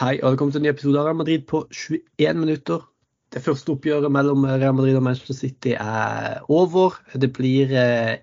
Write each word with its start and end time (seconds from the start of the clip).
Hei, 0.00 0.22
og 0.22 0.30
velkommen 0.30 0.54
til 0.54 0.62
en 0.62 0.64
ny 0.64 0.70
episode 0.70 0.96
av 0.96 1.04
Real 1.04 1.16
Madrid 1.18 1.42
på 1.44 1.58
21 1.68 2.38
minutter. 2.40 2.84
Det 3.28 3.42
første 3.44 3.74
oppgjøret 3.74 4.08
mellom 4.08 4.46
Real 4.48 4.72
Madrid 4.72 4.94
og 4.96 5.02
Manchester 5.04 5.36
City 5.36 5.74
er 5.76 6.38
over. 6.48 6.94
Det 7.12 7.28
blir 7.36 7.74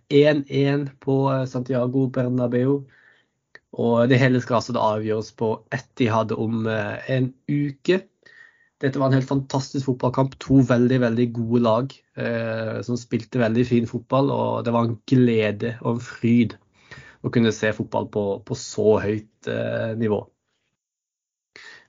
1-1 0.09 0.87
på 1.05 1.17
Santiago 1.51 2.07
Bernabeu. 2.15 2.79
Og 3.85 4.09
det 4.09 4.17
hele 4.17 4.41
skal 4.41 4.57
altså 4.57 4.73
avgjøres 4.81 5.29
på 5.37 5.51
Etihad 5.77 6.33
om 6.33 6.65
en 6.65 7.29
uke. 7.45 7.99
Dette 8.81 8.97
var 8.97 9.13
en 9.13 9.19
helt 9.19 9.29
fantastisk 9.29 9.91
fotballkamp. 9.91 10.39
To 10.41 10.63
veldig 10.73 10.99
veldig 11.05 11.29
gode 11.37 11.63
lag 11.67 11.93
eh, 12.17 12.81
som 12.81 12.97
spilte 12.97 13.43
veldig 13.43 13.67
fin 13.75 13.87
fotball. 13.93 14.33
Og 14.33 14.65
det 14.65 14.73
var 14.73 14.89
en 14.89 14.97
glede 15.05 15.77
og 15.83 15.99
en 15.99 16.03
fryd 16.09 16.57
å 17.21 17.29
kunne 17.29 17.53
se 17.53 17.69
fotball 17.77 18.09
på, 18.09 18.27
på 18.41 18.57
så 18.57 18.97
høyt 19.05 19.53
eh, 19.53 19.93
nivå. 20.01 20.23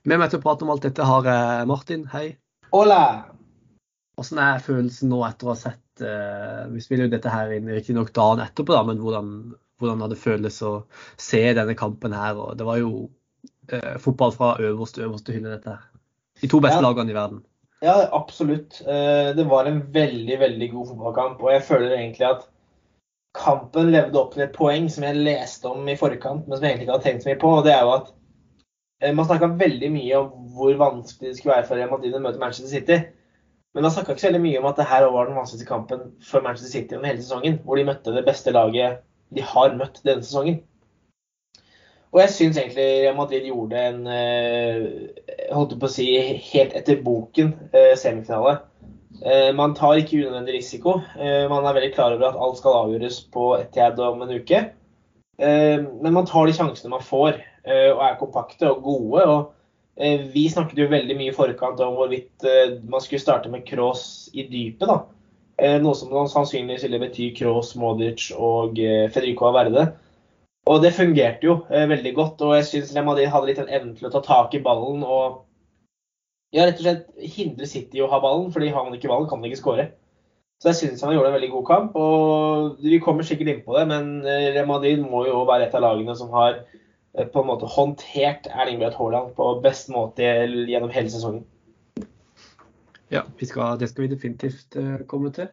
Med 0.08 0.16
meg 0.16 0.30
til 0.32 0.40
å 0.40 0.44
prate 0.44 0.64
om 0.64 0.70
alt 0.72 0.84
dette 0.86 1.04
har 1.04 1.26
jeg 1.28 1.64
Martin. 1.68 2.06
Hei. 2.08 2.32
Hola! 2.72 3.02
Hvordan 4.16 4.38
er 4.46 4.62
følelsen 4.64 5.10
nå 5.12 5.18
etter 5.26 5.48
å 5.48 5.52
ha 5.52 5.58
sett 5.60 6.04
uh, 6.04 6.68
Vi 6.72 6.80
spiller 6.84 7.06
jo 7.06 7.12
dette 7.12 7.32
her 7.32 7.52
inn 7.52 7.68
riktignok 7.68 8.12
dagen 8.16 8.40
etterpå, 8.40 8.72
da, 8.72 8.80
men 8.88 9.00
hvordan, 9.02 9.34
hvordan 9.80 10.04
har 10.04 10.12
det 10.12 10.20
føles 10.20 10.56
å 10.64 10.72
se 11.20 11.42
denne 11.56 11.76
kampen 11.76 12.16
her? 12.16 12.38
Og 12.40 12.56
det 12.56 12.64
var 12.68 12.80
jo 12.80 12.92
uh, 13.10 13.96
fotball 14.00 14.32
fra 14.32 14.54
øverste 14.56 15.04
øverste 15.04 15.36
hylle, 15.36 15.52
dette 15.58 15.74
her. 15.76 15.82
De 16.40 16.48
to 16.48 16.62
beste 16.64 16.80
ja. 16.80 16.86
lagene 16.86 17.12
i 17.12 17.16
verden. 17.18 17.42
Ja, 17.84 17.98
absolutt. 18.16 18.80
Uh, 18.86 19.36
det 19.36 19.44
var 19.50 19.68
en 19.68 19.82
veldig, 19.92 20.38
veldig 20.46 20.70
god 20.78 20.94
fotballkamp. 20.94 21.44
Og 21.44 21.52
jeg 21.52 21.66
føler 21.68 21.98
egentlig 21.98 22.24
at 22.30 22.48
kampen 23.36 23.92
levde 23.92 24.16
opp 24.16 24.32
til 24.32 24.46
et 24.46 24.56
poeng 24.56 24.88
som 24.92 25.04
jeg 25.04 25.20
leste 25.20 25.68
om 25.68 25.84
i 25.92 25.98
forkant, 26.00 26.48
men 26.48 26.56
som 26.56 26.64
jeg 26.64 26.72
egentlig 26.72 26.88
ikke 26.88 26.96
hadde 26.96 27.08
tenkt 27.10 27.26
så 27.26 27.32
mye 27.34 27.42
på. 27.44 27.52
og 27.58 27.68
det 27.68 27.76
er 27.76 27.84
jo 27.84 27.92
at 27.98 28.10
Eh, 28.10 28.19
man 29.00 29.24
snakka 29.24 29.48
veldig 29.60 29.88
mye 29.94 30.18
om 30.18 30.48
hvor 30.54 30.76
vanskelig 30.80 31.30
det 31.30 31.38
skulle 31.38 31.54
være 31.56 31.66
for 31.68 31.80
Real 31.80 31.92
Madrid 31.92 32.16
å 32.16 32.20
møte 32.22 32.40
Manchester 32.42 32.72
City. 32.72 32.98
Men 33.74 33.86
man 33.86 33.92
snakka 33.94 34.12
ikke 34.12 34.24
så 34.24 34.28
veldig 34.28 34.42
mye 34.44 34.58
om 34.60 34.66
at 34.68 34.80
det 34.80 34.88
her 34.90 35.06
var 35.14 35.28
den 35.28 35.38
vanskeligste 35.38 35.68
kampen 35.68 36.08
for 36.26 36.44
Manchester 36.44 36.72
City 36.72 36.96
gjennom 36.96 37.06
hele 37.08 37.22
sesongen. 37.22 37.60
Hvor 37.64 37.78
de 37.78 37.86
møtte 37.88 38.14
det 38.16 38.26
beste 38.26 38.52
laget 38.54 39.00
de 39.30 39.44
har 39.46 39.76
møtt 39.78 40.02
denne 40.04 40.26
sesongen. 40.26 40.58
Og 42.10 42.18
jeg 42.24 42.32
syns 42.34 42.58
egentlig 42.58 42.86
Real 43.04 43.14
Madrid 43.14 43.44
gjorde 43.46 43.84
en 43.86 44.00
eh, 44.10 44.80
holdt 45.54 45.76
på 45.78 45.86
å 45.86 45.92
si, 45.92 46.08
helt 46.50 46.74
etter 46.74 46.98
boken 47.04 47.52
eh, 47.70 47.94
semifinale. 47.98 48.58
Man 49.54 49.74
tar 49.76 49.98
ikke 50.00 50.16
unødvendig 50.16 50.54
risiko. 50.54 50.94
Man 51.18 51.66
er 51.66 51.74
veldig 51.76 51.90
klar 51.92 52.14
over 52.14 52.30
at 52.30 52.38
alt 52.40 52.56
skal 52.56 52.76
avgjøres 52.78 53.18
på 53.34 53.50
Etiad 53.58 53.98
om 54.00 54.22
en 54.24 54.30
uke. 54.32 54.60
Men 55.36 56.14
man 56.14 56.28
tar 56.30 56.48
de 56.48 56.54
sjansene 56.56 56.92
man 56.94 57.04
får. 57.04 57.36
Eh, 57.70 57.88
og 57.94 58.02
er 58.04 58.18
kompakte 58.20 58.70
og 58.70 58.82
gode. 58.84 59.24
og 59.24 59.52
eh, 59.96 60.26
Vi 60.34 60.48
snakket 60.50 60.82
jo 60.82 60.90
veldig 60.90 61.16
mye 61.18 61.32
i 61.32 61.36
forkant 61.36 61.80
om 61.84 61.96
hvorvidt 61.98 62.46
eh, 62.46 62.76
man 62.90 63.02
skulle 63.04 63.22
starte 63.22 63.52
med 63.52 63.66
Cross 63.68 64.30
i 64.34 64.46
dypet. 64.50 64.88
da. 64.88 65.00
Noe 65.60 65.92
som 65.92 66.14
sannsynligvis 66.32 66.86
ville 66.86 67.02
bety 67.02 67.34
Cross, 67.36 67.74
Modic 67.76 68.30
og 68.32 68.78
Federico 69.12 69.50
Averde. 69.50 69.90
Og 70.72 70.78
det 70.80 70.94
fungerte 70.96 71.44
jo 71.44 71.56
veldig 71.68 72.12
godt. 72.16 72.40
Og 72.46 72.54
jeg 72.56 72.68
syns 72.70 72.94
Madrid 73.04 73.28
hadde 73.28 73.50
litt 73.50 73.60
en 73.60 73.68
evne 73.68 73.92
til 73.98 74.08
å 74.08 74.12
ta 74.14 74.22
tak 74.24 74.56
i 74.56 74.62
ballen 74.64 75.04
og 75.04 75.42
ja, 76.56 76.64
rett 76.64 76.80
og 76.80 76.86
slett 76.86 77.34
hindre 77.34 77.68
City 77.68 78.00
å 78.00 78.08
ha 78.08 78.22
ballen. 78.24 78.48
fordi 78.54 78.72
har 78.72 78.86
man 78.86 78.96
ikke 78.96 79.12
ballen, 79.12 79.28
kan 79.28 79.42
man 79.42 79.50
ikke 79.50 79.60
skåre. 79.60 79.86
Så 80.64 80.72
jeg 80.72 80.78
syns 80.78 81.04
han 81.04 81.12
gjorde 81.12 81.28
en 81.28 81.36
veldig 81.36 81.52
god 81.58 81.66
kamp. 81.68 82.00
og 82.00 82.80
Vi 82.80 83.02
kommer 83.04 83.28
sikkert 83.28 83.52
inn 83.52 83.62
på 83.66 83.76
det, 83.76 83.84
men 83.92 84.24
Real 84.24 84.70
Madrid 84.70 85.04
må 85.04 85.26
jo 85.28 85.44
være 85.44 85.68
et 85.68 85.76
av 85.76 85.84
lagene 85.84 86.16
som 86.16 86.32
har 86.32 86.62
på 87.10 87.42
en 87.42 87.48
måte 87.48 87.66
håndtert 87.66 88.46
Erling 88.54 88.78
Braut 88.78 88.98
Haaland 88.98 89.32
på 89.34 89.48
best 89.64 89.90
måte 89.90 90.22
gjennom 90.22 90.92
hele 90.94 91.10
sesongen. 91.10 91.42
Ja, 93.10 93.24
skal, 93.42 93.78
det 93.80 93.88
skal 93.90 94.04
vi 94.04 94.12
definitivt 94.12 94.76
uh, 94.78 95.00
komme 95.10 95.32
til. 95.34 95.50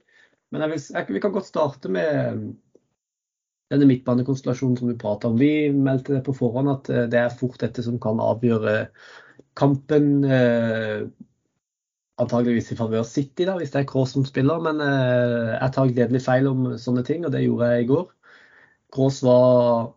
Men 0.54 0.70
vil, 0.70 0.82
vi 1.10 1.22
kan 1.22 1.34
godt 1.34 1.50
starte 1.50 1.90
med 1.92 2.44
denne 3.74 3.88
midtbanekonstellasjonen 3.90 4.78
som 4.80 4.92
du 4.92 5.00
prater 5.02 5.32
om. 5.32 5.40
Vi 5.42 5.72
meldte 5.74 6.14
det 6.14 6.26
på 6.28 6.36
forhånd 6.38 6.70
at 6.72 6.92
det 7.12 7.20
er 7.20 7.34
fort 7.36 7.58
dette 7.60 7.84
som 7.84 7.98
kan 8.00 8.22
avgjøre 8.24 8.76
kampen. 9.60 10.22
Eh, 10.24 11.10
antageligvis 12.22 12.72
i 12.72 12.78
favør 12.80 13.04
City, 13.04 13.44
da, 13.44 13.58
hvis 13.60 13.74
det 13.74 13.82
er 13.82 13.90
Kroos 13.90 14.16
som 14.16 14.24
spiller. 14.26 14.64
Men 14.64 14.80
jeg 14.80 15.74
tar 15.76 15.92
gledelig 15.92 16.24
feil 16.24 16.48
om 16.48 16.64
sånne 16.80 17.04
ting, 17.06 17.28
og 17.28 17.36
det 17.36 17.44
gjorde 17.44 17.74
jeg 17.74 17.84
i 17.84 17.90
går. 17.92 18.08
Kroos 18.96 19.20
var 19.28 19.92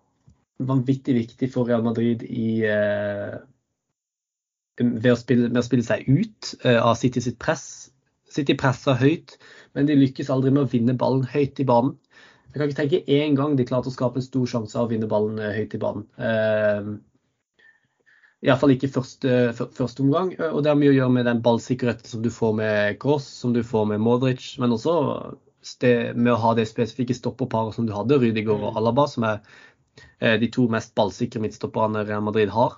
vanvittig 0.67 1.15
viktig 1.17 1.51
for 1.53 1.69
Real 1.69 1.83
Madrid 1.85 2.23
i, 2.27 2.61
eh, 2.67 3.39
ved, 4.81 5.11
å 5.13 5.19
spille, 5.19 5.49
ved, 5.49 5.61
å 5.61 5.67
spille 5.67 5.87
seg 5.87 6.07
ut 6.09 6.55
eh, 6.65 6.79
av 6.79 6.97
City 7.01 7.23
sitt 7.25 7.39
press. 7.43 7.91
City 8.31 8.55
presser 8.59 8.99
høyt, 9.01 9.37
men 9.75 9.89
de 9.89 9.99
lykkes 9.99 10.31
aldri 10.31 10.53
med 10.55 10.67
å 10.67 10.71
vinne 10.71 10.97
ballen 10.99 11.27
høyt 11.27 11.61
i 11.61 11.67
banen. 11.67 11.97
Jeg 12.51 12.59
kan 12.59 12.67
ikke 12.69 12.81
tenke 12.81 13.21
én 13.21 13.37
gang 13.39 13.55
de 13.59 13.67
klarte 13.67 13.91
å 13.91 13.95
skape 13.95 14.19
en 14.19 14.27
stor 14.27 14.49
sjanse 14.51 14.79
av 14.79 14.89
å 14.89 14.93
vinne 14.93 15.11
ballen 15.11 15.39
eh, 15.39 15.55
høyt 15.61 15.77
i 15.77 15.83
banen. 15.83 16.99
Iallfall 18.41 18.73
ikke 18.73 18.89
første, 18.89 19.53
første, 19.53 20.01
omgang. 20.01 20.31
Og 20.49 20.63
det 20.65 20.71
har 20.71 20.79
mye 20.81 20.95
å 20.95 20.97
gjøre 20.97 21.13
med 21.13 21.27
den 21.29 21.43
ballsikkerheten 21.45 22.09
som 22.09 22.23
du 22.25 22.31
får 22.33 22.55
med 22.57 22.97
Cross, 23.03 23.27
som 23.43 23.53
du 23.53 23.61
får 23.67 23.91
med 23.91 24.01
Modric, 24.01 24.55
men 24.63 24.73
også 24.73 24.95
med 26.17 26.33
å 26.33 26.39
ha 26.41 26.55
det 26.57 26.65
spesifikke 26.71 27.15
stopperparet 27.15 27.77
som 27.77 27.85
du 27.87 27.93
hadde, 27.93 28.17
Rydiger 28.17 28.55
og 28.55 28.73
mm. 28.73 28.79
Alaba, 28.81 29.05
som 29.07 29.27
er 29.29 29.43
de 30.21 30.49
to 30.53 30.67
mest 30.69 30.95
ballsikre 30.99 31.41
midtstopperne 31.41 32.03
Real 32.05 32.25
Madrid 32.25 32.51
har. 32.53 32.75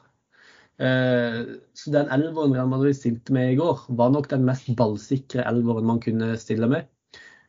Eh, 0.83 1.44
så 1.75 1.91
den 1.91 2.10
elveren 2.10 2.55
Real 2.55 2.69
Madrid 2.69 2.97
stilte 2.97 3.33
med 3.33 3.53
i 3.53 3.56
går, 3.56 3.84
var 3.88 4.10
nok 4.10 4.28
den 4.31 4.47
mest 4.49 4.71
ballsikre 4.77 5.44
elveren 5.47 5.87
man 5.87 6.00
kunne 6.03 6.34
stille 6.41 6.69
med. 6.71 6.88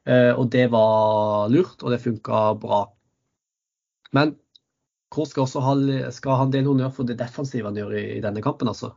Eh, 0.06 0.32
og 0.36 0.50
det 0.52 0.68
var 0.74 1.50
lurt, 1.50 1.82
og 1.82 1.94
det 1.94 2.04
funka 2.04 2.46
bra. 2.62 2.86
Men 4.14 4.36
Kroos 5.14 5.30
skal 5.30 5.46
også 5.46 5.62
ha, 5.62 5.74
skal 6.12 6.40
ha 6.40 6.48
en 6.48 6.54
del 6.54 6.66
honnør 6.66 6.90
for 6.94 7.06
det 7.06 7.20
defensive 7.20 7.70
han 7.70 7.78
gjør 7.78 7.94
i, 8.00 8.06
i 8.18 8.24
denne 8.24 8.42
kampen. 8.42 8.68
altså. 8.68 8.94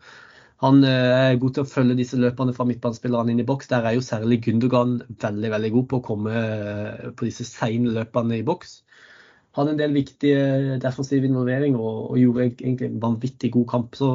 Han 0.64 0.80
er 0.88 1.36
god 1.36 1.52
til 1.52 1.66
å 1.66 1.68
følge 1.68 1.98
disse 1.98 2.16
løpene 2.16 2.54
fra 2.56 2.64
midtbanespillerne 2.64 3.34
inn 3.34 3.42
i 3.42 3.44
boks. 3.48 3.68
Der 3.68 3.84
er 3.84 3.98
jo 3.98 4.04
særlig 4.04 4.38
Gundogan 4.46 4.94
veldig 5.20 5.50
veldig 5.52 5.72
god 5.74 5.88
på 5.90 5.98
å 5.98 6.06
komme 6.06 6.44
på 7.12 7.28
disse 7.28 7.44
seine 7.44 7.92
løpene 7.92 8.38
i 8.38 8.46
boks 8.46 8.78
hadde 9.56 9.72
en 9.72 9.80
del 9.80 9.94
viktige 9.96 10.78
defensive 10.82 11.28
involveringer 11.28 11.80
og, 11.80 12.00
og, 12.10 12.18
gjorde 12.20 12.48
egentlig 12.48 12.90
en 12.90 13.00
vanvittig 13.02 13.52
god 13.54 13.68
kamp. 13.72 13.96
Så 13.98 14.10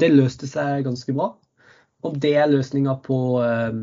det 0.00 0.10
løste 0.12 0.48
seg 0.50 0.84
ganske 0.86 1.14
bra. 1.16 1.30
Om 2.04 2.18
det 2.22 2.34
er 2.38 2.50
løsninga 2.50 2.98
på 3.04 3.18
eh, 3.42 3.78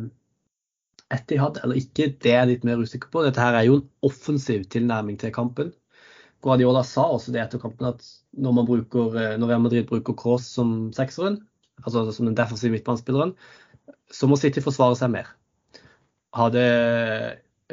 Etihad 1.15 1.59
eller 1.63 1.79
ikke, 1.81 2.11
det 2.21 2.31
er 2.31 2.43
jeg 2.43 2.51
litt 2.53 2.67
mer 2.67 2.81
usikker 2.81 3.11
på. 3.11 3.25
Dette 3.25 3.41
her 3.41 3.57
er 3.57 3.67
jo 3.67 3.79
en 3.79 3.89
offensiv 4.07 4.67
tilnærming 4.71 5.17
til 5.21 5.33
kampen. 5.35 5.73
Guardiola 6.45 6.83
sa 6.85 7.07
også 7.09 7.33
det 7.33 7.41
etter 7.41 7.61
kampen 7.61 7.89
at 7.89 8.05
når, 8.37 8.55
man 8.59 8.69
bruker, 8.69 9.17
eh, 9.17 9.35
når 9.41 9.51
Real 9.51 9.65
Madrid 9.65 9.89
bruker 9.89 10.17
Cross 10.17 10.51
som 10.59 10.75
sekseren, 10.95 11.39
altså 11.83 12.05
som 12.13 12.29
den 12.29 12.37
defensive 12.37 12.73
midtbanespilleren, 12.75 13.33
så 14.13 14.29
må 14.29 14.37
City 14.39 14.61
forsvare 14.63 14.97
seg 14.99 15.11
mer. 15.15 15.31
Hadde 16.35 16.61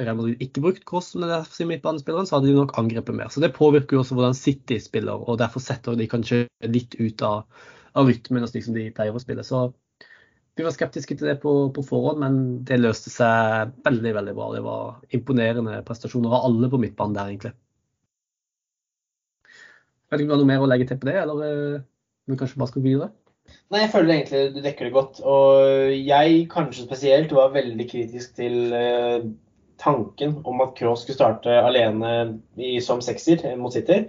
Real 0.01 0.17
Madrid 0.17 0.41
ikke 0.41 0.63
brukt 0.65 0.85
Cross 0.89 1.11
den 1.13 1.27
defensive 1.27 1.69
midtbanespilleren, 1.69 2.29
så 2.29 2.39
hadde 2.39 2.49
de 2.49 2.57
nok 2.57 2.73
angrepet 2.81 3.17
mer. 3.17 3.29
Så 3.29 3.43
det 3.45 3.53
påvirker 3.57 3.99
jo 3.99 4.01
også 4.01 4.17
hvordan 4.17 4.37
City 4.37 4.79
spiller, 4.81 5.21
og 5.29 5.41
derfor 5.43 5.61
setter 5.61 5.99
de 5.99 6.09
kanskje 6.09 6.47
litt 6.65 6.97
ut 6.97 7.25
av, 7.29 7.45
av 7.99 8.09
rytmen 8.09 8.47
slik 8.49 8.65
som 8.65 8.77
de 8.77 8.89
pleier 8.97 9.13
å 9.13 9.21
spille. 9.21 9.45
Så 9.45 9.67
vi 10.57 10.65
var 10.65 10.73
skeptiske 10.73 11.17
til 11.17 11.29
det 11.29 11.39
på, 11.45 11.53
på, 11.77 11.85
forhånd, 11.85 12.23
men 12.25 12.41
det 12.69 12.81
løste 12.81 13.13
seg 13.13 13.77
veldig 13.85 14.15
veldig 14.19 14.35
bra. 14.37 14.49
Det 14.57 14.65
var 14.65 15.17
imponerende 15.17 15.79
prestasjoner 15.89 16.33
av 16.33 16.49
alle 16.49 16.73
på 16.73 16.81
midtbanen 16.81 17.19
der, 17.19 17.33
egentlig. 17.33 17.55
Vet 20.13 20.21
ikke 20.21 20.29
om 20.29 20.33
du 20.33 20.35
har 20.37 20.43
noe 20.45 20.53
mer 20.55 20.65
å 20.65 20.73
legge 20.73 20.89
til 20.89 21.01
på 21.01 21.09
det, 21.09 21.21
eller 21.21 21.37
om 21.37 22.33
vi 22.33 22.41
kanskje 22.41 22.61
bare 22.61 22.73
skal 22.73 22.85
videre? 22.85 23.13
Nei, 23.73 23.81
jeg 23.83 23.93
føler 23.93 24.15
egentlig 24.15 24.43
du 24.55 24.61
dekker 24.65 24.89
det 24.89 24.97
godt. 24.97 25.23
Og 25.25 25.93
jeg 25.97 26.45
kanskje 26.53 26.85
spesielt 26.85 27.33
var 27.37 27.55
veldig 27.57 27.87
kritisk 27.89 28.37
til 28.37 28.77
uh, 28.77 29.25
tanken 29.83 30.39
om 30.45 30.61
at 30.65 30.75
Kroos 30.79 31.03
skulle 31.03 31.19
starte 31.19 31.61
alene 31.63 32.39
i, 32.57 32.79
som 32.81 33.03
sekser 33.05 33.43
mot 33.59 33.75
City. 33.75 34.05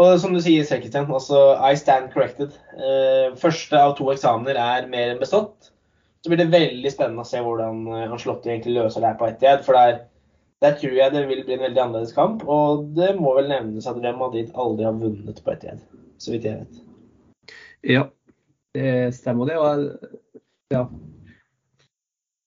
Og 0.00 0.14
som 0.20 0.32
du 0.32 0.40
sier, 0.40 0.64
Selkisten, 0.64 1.10
altså 1.12 1.52
I 1.60 1.76
stand 1.76 2.12
corrected. 2.14 2.54
Eh, 2.78 3.34
første 3.40 3.76
av 3.76 3.96
to 3.98 4.08
eksamener 4.12 4.56
er 4.60 4.88
mer 4.92 5.12
enn 5.12 5.20
bestått. 5.20 5.68
Så 6.22 6.30
blir 6.30 6.40
det 6.40 6.52
veldig 6.52 6.92
spennende 6.92 7.24
å 7.24 7.28
se 7.28 7.42
hvordan 7.42 7.84
han 7.90 8.20
slått 8.20 8.46
egentlig 8.46 8.76
løser 8.76 9.02
det 9.02 9.10
her 9.10 9.20
på 9.20 9.28
Etiad. 9.28 9.64
For 9.66 9.76
der, 9.76 9.98
der, 10.64 10.78
tror 10.78 10.96
jeg 10.96 11.12
det 11.12 11.26
vil 11.28 11.42
bli 11.44 11.56
en 11.58 11.66
veldig 11.66 11.82
annerledes 11.82 12.16
kamp. 12.16 12.46
Og 12.46 12.86
det 12.96 13.10
må 13.18 13.34
vel 13.36 13.50
nevnes 13.52 13.88
at 13.90 14.00
Real 14.00 14.16
Madrid 14.20 14.54
aldri 14.54 14.88
har 14.88 14.96
vunnet 14.96 15.44
på 15.44 15.54
Etiad, 15.56 15.82
så 16.22 16.32
vidt 16.32 16.48
jeg 16.48 16.62
vet. 16.62 16.82
Ja, 17.92 18.06
det 18.78 19.12
stemmer 19.18 19.50
det. 19.50 19.58
Og 19.58 20.72
ja. 20.72 20.86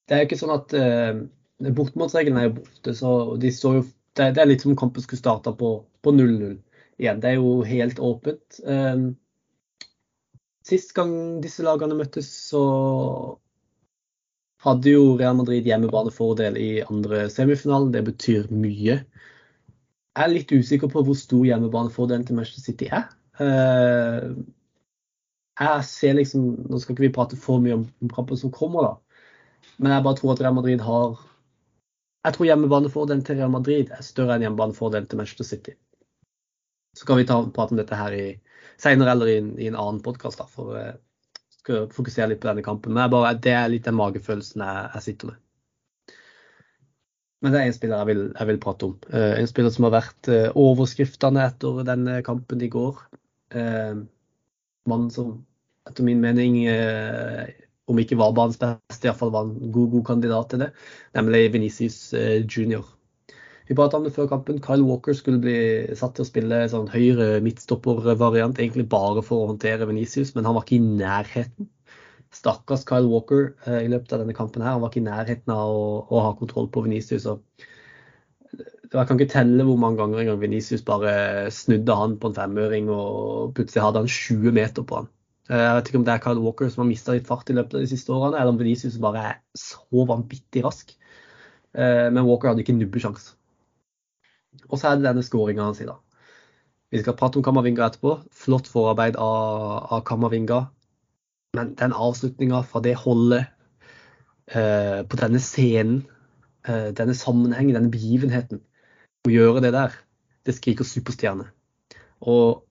Det 0.06 0.16
er 0.16 0.24
jo 0.24 0.30
ikke 0.30 0.40
sånn 0.40 0.56
at 0.56 0.74
uh 0.80 1.26
Bortemålsregelen 1.64 2.40
er 2.40 2.50
jo 2.50 2.56
borte, 2.58 2.96
så 2.98 3.12
de 3.40 3.52
står 3.54 3.78
jo 3.80 3.84
det, 4.16 4.32
det 4.36 4.42
er 4.42 4.48
litt 4.50 4.64
som 4.64 4.76
kampen 4.80 5.04
skulle 5.04 5.20
starta 5.20 5.52
på 5.56 5.70
0-0 6.06 6.56
igjen. 7.02 7.22
Det 7.24 7.30
er 7.30 7.40
jo 7.40 7.62
helt 7.68 8.00
åpent. 8.00 8.60
Um, 8.64 9.16
Sist 10.66 10.96
gang 10.98 11.12
disse 11.44 11.62
lagene 11.62 11.94
møttes, 11.94 12.26
så 12.50 12.62
hadde 14.66 14.96
jo 14.96 15.12
Real 15.20 15.36
Madrid 15.38 15.68
hjemmebanefordel 15.70 16.58
i 16.58 16.70
andre 16.88 17.28
semifinalen. 17.30 17.92
Det 17.94 18.02
betyr 18.08 18.48
mye. 18.50 18.96
Jeg 20.16 20.24
er 20.24 20.32
litt 20.32 20.50
usikker 20.56 20.90
på 20.90 21.04
hvor 21.06 21.18
stor 21.20 21.44
hjemmebanefordelen 21.46 22.26
til 22.26 22.40
Manchester 22.40 22.72
City 22.72 22.90
er. 22.90 23.12
Eh, 23.44 24.32
jeg 25.60 25.86
ser 25.86 26.18
liksom, 26.18 26.48
Nå 26.66 26.80
skal 26.82 26.96
ikke 26.96 27.06
vi 27.06 27.14
prate 27.14 27.38
for 27.40 27.62
mye 27.62 27.78
om 27.78 27.86
kampen 28.16 28.40
som 28.40 28.54
kommer, 28.56 28.88
da. 28.88 29.22
Men 29.78 29.94
jeg 29.94 30.06
bare 30.08 30.18
tror 30.18 30.34
at 30.34 30.42
Real 30.42 30.58
Madrid 30.58 30.82
har 30.82 31.20
Jeg 32.26 32.34
tror 32.34 32.48
hjemmebanefordelen 32.50 33.22
til 33.26 33.38
Real 33.38 33.52
Madrid 33.54 33.92
er 33.94 34.06
større 34.06 34.36
enn 34.36 34.48
hjemmebanefordelen 34.48 35.08
til 35.10 35.20
Manchester 35.20 35.46
City. 35.46 35.76
Så 36.98 37.06
kan 37.06 37.20
vi 37.20 37.26
ta, 37.30 37.38
prate 37.54 37.76
om 37.76 37.80
dette 37.80 37.98
her 38.00 38.16
i, 38.18 38.28
senere 38.82 39.14
eller 39.14 39.30
i, 39.30 39.40
i 39.62 39.68
en 39.70 39.78
annen 39.78 40.02
podkast, 40.02 40.42
for 40.50 40.74
jeg 40.80 40.96
skal 41.60 41.90
fokusere 41.94 42.32
litt 42.32 42.42
på 42.42 42.50
denne 42.50 42.64
kampen. 42.66 42.96
Men 42.96 43.12
bare, 43.14 43.36
det 43.38 43.54
er 43.54 43.70
litt 43.70 43.86
den 43.86 43.98
magefølelsen 44.00 44.64
jeg, 44.66 44.88
jeg 44.96 45.06
sitter 45.10 45.32
med. 45.32 45.42
Men 47.44 47.54
det 47.54 47.60
er 47.62 47.70
en 47.70 47.76
spiller 47.76 48.02
jeg 48.02 48.10
vil, 48.10 48.24
jeg 48.32 48.50
vil 48.50 48.62
prate 48.64 48.88
om. 48.88 48.96
Uh, 49.12 49.34
en 49.36 49.52
spiller 49.52 49.76
som 49.76 49.86
har 49.86 49.94
vært 50.00 50.32
uh, 50.32 50.48
overskriftene 50.58 51.44
etter 51.46 51.84
denne 51.86 52.18
kampen 52.26 52.64
i 52.66 52.72
går. 52.74 53.04
Uh, 53.54 54.02
Mannen 54.90 55.12
som 55.14 55.36
etter 55.86 56.06
min 56.08 56.22
mening, 56.22 56.56
om 57.92 58.02
ikke 58.02 58.18
var 58.18 58.34
banens 58.38 58.60
beste, 58.62 59.06
iallfall 59.06 59.34
var 59.34 59.48
en 59.48 59.72
god, 59.72 59.90
god 59.94 60.06
kandidat 60.12 60.52
til 60.52 60.66
det, 60.66 60.72
nemlig 61.18 61.48
Venicius 61.54 62.00
junior. 62.50 62.88
Vi 63.68 63.74
pratet 63.78 63.98
om 63.98 64.04
det 64.06 64.14
før 64.14 64.28
kampen. 64.30 64.60
Kyle 64.62 64.86
Walker 64.86 65.14
skulle 65.18 65.42
bli 65.42 65.58
satt 65.98 66.14
til 66.18 66.26
å 66.26 66.28
spille 66.28 66.60
sånn 66.70 66.90
høyre 66.94 67.40
midtstoppervariant, 67.46 68.60
egentlig 68.62 68.86
bare 68.90 69.24
for 69.26 69.42
å 69.42 69.48
håndtere 69.54 69.88
Venicius, 69.90 70.36
men 70.36 70.46
han 70.46 70.58
var 70.58 70.66
ikke 70.68 70.78
i 70.78 70.98
nærheten 71.02 71.72
Stakkars 72.36 72.84
Kyle 72.86 73.08
Walker 73.10 73.54
eh, 73.66 73.86
i 73.86 73.90
løpet 73.90 74.14
av 74.14 74.22
denne 74.22 74.36
kampen. 74.38 74.62
her, 74.62 74.76
Han 74.76 74.84
var 74.84 74.92
ikke 74.92 75.02
i 75.02 75.08
nærheten 75.08 75.54
av 75.54 75.72
å, 75.72 75.88
å 76.12 76.24
ha 76.28 76.34
kontroll 76.38 76.68
på 76.70 76.84
Venicius. 76.86 77.26
Jeg 77.26 79.08
kan 79.08 79.18
ikke 79.18 79.32
telle 79.34 79.66
hvor 79.68 79.80
mange 79.82 80.00
ganger 80.02 80.22
en 80.22 80.30
gang 80.30 80.42
Venicius 80.44 80.84
bare 80.86 81.50
snudde 81.52 81.96
han 81.96 82.20
på 82.20 82.30
en 82.30 82.38
femøring 82.38 82.92
og 82.94 83.56
plutselig 83.58 83.84
hadde 83.84 84.04
han 84.04 84.12
20 84.12 84.56
meter 84.56 84.86
på 84.86 85.02
han. 85.02 85.10
Eh, 85.50 85.62
jeg 85.62 85.74
vet 85.78 85.90
ikke 85.90 86.00
om 86.02 86.06
det 86.08 86.14
er 86.16 86.24
Kyle 86.24 86.42
Walker 86.42 86.70
som 86.74 86.84
har 86.84 86.90
mista 86.90 87.14
litt 87.14 87.28
fart 87.30 87.50
i 87.52 87.56
løpet 87.58 87.78
av 87.78 87.84
de 87.86 87.90
siste 87.92 88.14
årene, 88.14 88.40
eller 88.40 88.54
om 88.54 88.60
Venezia 88.62 89.02
bare 89.04 89.26
er 89.30 89.36
så 89.60 90.06
vanvittig 90.10 90.64
rask. 90.66 90.96
Eh, 91.76 92.08
men 92.10 92.26
Walker 92.26 92.52
hadde 92.52 92.66
ikke 92.66 92.78
nubbesjans. 92.78 93.34
Og 94.70 94.80
så 94.80 94.90
er 94.90 94.98
det 94.98 95.08
denne 95.10 95.26
skåringa 95.26 95.68
hans 95.68 95.82
i. 95.84 95.90
Vi 96.94 97.02
skal 97.02 97.18
prate 97.20 97.38
om 97.38 97.46
Kamavinga 97.46 97.86
etterpå. 97.90 98.18
Flott 98.34 98.70
forarbeid 98.72 99.20
av, 99.20 99.86
av 99.92 100.04
Kamavinga. 100.08 100.66
Men 101.58 101.74
den 101.80 101.94
avslutninga 101.94 102.62
fra 102.68 102.82
det 102.84 102.96
holdet 103.00 103.46
eh, 104.52 105.02
på 105.08 105.20
denne 105.20 105.42
scenen, 105.44 106.02
eh, 106.68 106.90
denne 106.96 107.16
sammenhengen, 107.18 107.76
denne 107.78 107.94
begivenheten, 107.94 108.64
å 109.26 109.34
gjøre 109.34 109.64
det 109.66 109.74
der, 109.76 109.96
det 110.46 110.58
skriker 110.58 110.88
superstjerne. 110.88 111.48
Og 112.26 112.65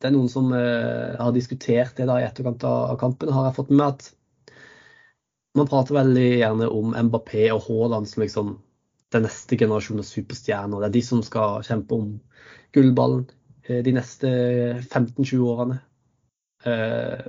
det 0.00 0.08
er 0.08 0.14
noen 0.14 0.30
som 0.32 0.48
eh, 0.56 1.16
har 1.20 1.34
diskutert 1.36 1.98
det 1.98 2.06
da 2.08 2.16
i 2.20 2.24
etterkant 2.24 2.64
av 2.64 2.96
kampen, 3.00 3.32
har 3.34 3.50
jeg 3.50 3.58
fått 3.58 3.72
med 3.74 3.86
at 3.86 4.08
man 5.58 5.68
prater 5.68 5.96
veldig 5.98 6.28
gjerne 6.38 6.68
om 6.72 6.94
Mbappé 7.08 7.48
og 7.52 7.64
Haaland 7.66 8.08
som 8.08 8.22
liksom 8.22 8.54
den 9.10 9.26
neste 9.26 9.58
generasjonen 9.58 10.04
av 10.04 10.08
superstjerner. 10.08 10.80
Det 10.80 10.88
er 10.88 10.94
de 10.94 11.02
som 11.04 11.22
skal 11.26 11.64
kjempe 11.66 11.98
om 11.98 12.14
gullballen 12.76 13.26
eh, 13.66 13.82
de 13.84 13.94
neste 13.96 14.30
15-20 14.86 15.44
årene. 15.50 15.80
Eh, 16.64 17.28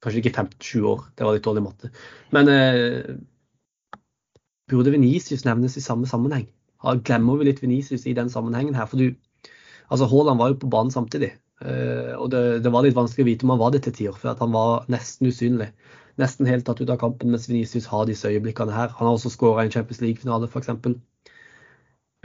Kanskje 0.00 0.22
ikke 0.22 0.32
15-20 0.32 0.86
år, 0.88 1.02
det 1.12 1.26
var 1.26 1.34
litt 1.36 1.44
dårlig 1.44 1.62
matte. 1.64 1.90
Men 2.32 2.48
eh, 2.48 3.10
burde 4.70 4.94
Venicius 4.94 5.44
nevnes 5.44 5.76
i 5.76 5.84
samme 5.84 6.08
sammenheng? 6.08 6.46
Glemmer 7.04 7.36
vi 7.36 7.50
litt 7.50 7.60
Venicius 7.60 8.06
i 8.08 8.14
den 8.16 8.30
sammenhengen 8.32 8.78
her? 8.78 8.88
For 8.88 9.00
du, 9.00 9.10
altså 9.90 10.08
Haaland 10.10 10.40
var 10.40 10.52
jo 10.52 10.58
på 10.62 10.70
banen 10.72 10.94
samtidig. 10.94 11.32
Eh, 11.60 12.14
og 12.16 12.30
det, 12.32 12.62
det, 12.64 12.72
var 12.72 12.86
litt 12.86 12.96
vanskelig 12.96 13.26
å 13.26 13.30
vite 13.30 13.46
om 13.46 13.54
han 13.54 13.62
var 13.62 13.74
det 13.74 13.82
til 13.86 13.96
tider, 13.98 14.16
for 14.16 14.38
han 14.40 14.56
var 14.56 14.86
nesten 14.92 15.28
usynlig. 15.28 15.70
Nesten 16.20 16.48
helt 16.48 16.66
tatt 16.68 16.80
ut 16.80 16.92
av 16.92 17.00
kampen, 17.00 17.32
mens 17.32 17.48
Venicius 17.50 17.88
har 17.92 18.08
disse 18.08 18.28
øyeblikkene 18.28 18.74
her. 18.74 18.92
Han 18.98 19.08
har 19.08 19.16
også 19.16 19.32
skåra 19.32 19.64
en 19.64 19.72
Champions 19.72 20.02
League-finale, 20.04 20.48
f.eks. 20.50 20.72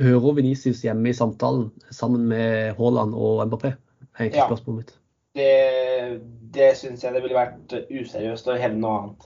Hører 0.02 0.38
Venicius 0.40 0.84
hjemme 0.84 1.12
i 1.12 1.16
samtalen 1.16 1.70
sammen 1.96 2.28
med 2.32 2.76
Haaland 2.80 3.16
og 3.16 3.46
Mbappé? 3.48 3.76
er 4.16 4.30
egentlig 4.30 4.46
ja. 4.46 4.48
spørsmålet 4.48 4.86
mitt 4.86 4.94
det, 5.36 6.20
det 6.56 6.74
syns 6.80 7.04
jeg 7.04 7.16
det 7.16 7.22
ville 7.24 7.38
vært 7.38 7.74
useriøst 7.92 8.48
å 8.48 8.60
hevne 8.60 8.82
noe 8.84 9.00
annet. 9.00 9.26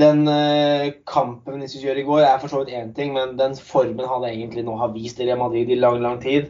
Den 0.00 0.22
uh, 0.24 0.88
kampen 1.08 1.58
Vinicius 1.58 1.84
gjør 1.84 2.00
i 2.00 2.06
går, 2.06 2.22
er 2.24 2.38
for 2.40 2.48
så 2.48 2.62
vidt 2.62 2.72
én 2.78 2.94
ting, 2.96 3.12
men 3.12 3.36
den 3.36 3.58
formen 3.60 4.08
han 4.08 4.24
egentlig 4.24 4.64
nå 4.64 4.78
har 4.80 4.94
vist 4.94 5.20
i 5.20 5.26
Real 5.28 5.42
Madrid 5.42 5.68
i 5.68 5.76
lang, 5.76 6.00
lang 6.04 6.16
tid, 6.22 6.48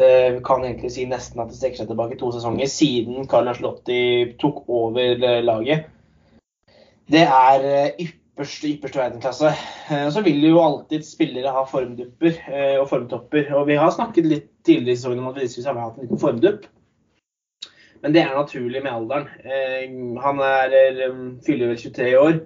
uh, 0.00 0.38
kan 0.46 0.64
egentlig 0.64 0.92
si 0.94 1.06
nesten 1.10 1.42
at 1.42 1.50
det 1.50 1.58
strekker 1.58 1.82
seg 1.82 1.90
tilbake 1.90 2.18
to 2.20 2.30
sesonger 2.34 2.70
siden 2.70 3.28
Carl 3.30 3.50
Anslotti 3.52 4.32
tok 4.40 4.64
over 4.68 5.16
laget. 5.44 5.88
Det 7.12 7.24
er 7.26 7.66
uh, 7.66 8.04
ypperste, 8.06 8.70
ypperste 8.72 9.02
verdensklasse. 9.02 9.54
Så 10.14 10.22
vil 10.24 10.40
jo 10.46 10.62
alltid 10.62 11.04
spillere 11.04 11.52
ha 11.52 11.66
formdupper 11.68 12.38
og 12.80 12.86
formtopper. 12.88 13.50
Og 13.58 13.66
vi 13.68 13.76
har 13.76 13.92
snakket 13.92 14.28
litt 14.30 14.46
tidligere 14.64 14.94
i 14.94 15.00
sesongen 15.00 15.20
om 15.20 15.32
at 15.32 15.40
Vinicius 15.42 15.68
har 15.68 15.76
hatt 15.76 15.98
en 15.98 16.06
liten 16.06 16.22
formdupp. 16.22 16.64
Men 18.02 18.14
det 18.14 18.24
er 18.24 18.34
naturlig 18.34 18.82
med 18.82 18.92
alderen. 18.92 19.28
Eh, 19.46 19.92
han 20.22 20.40
er, 20.42 20.74
eh, 20.74 21.20
fyller 21.46 21.70
vel 21.70 21.78
23 21.78 22.16
år. 22.18 22.40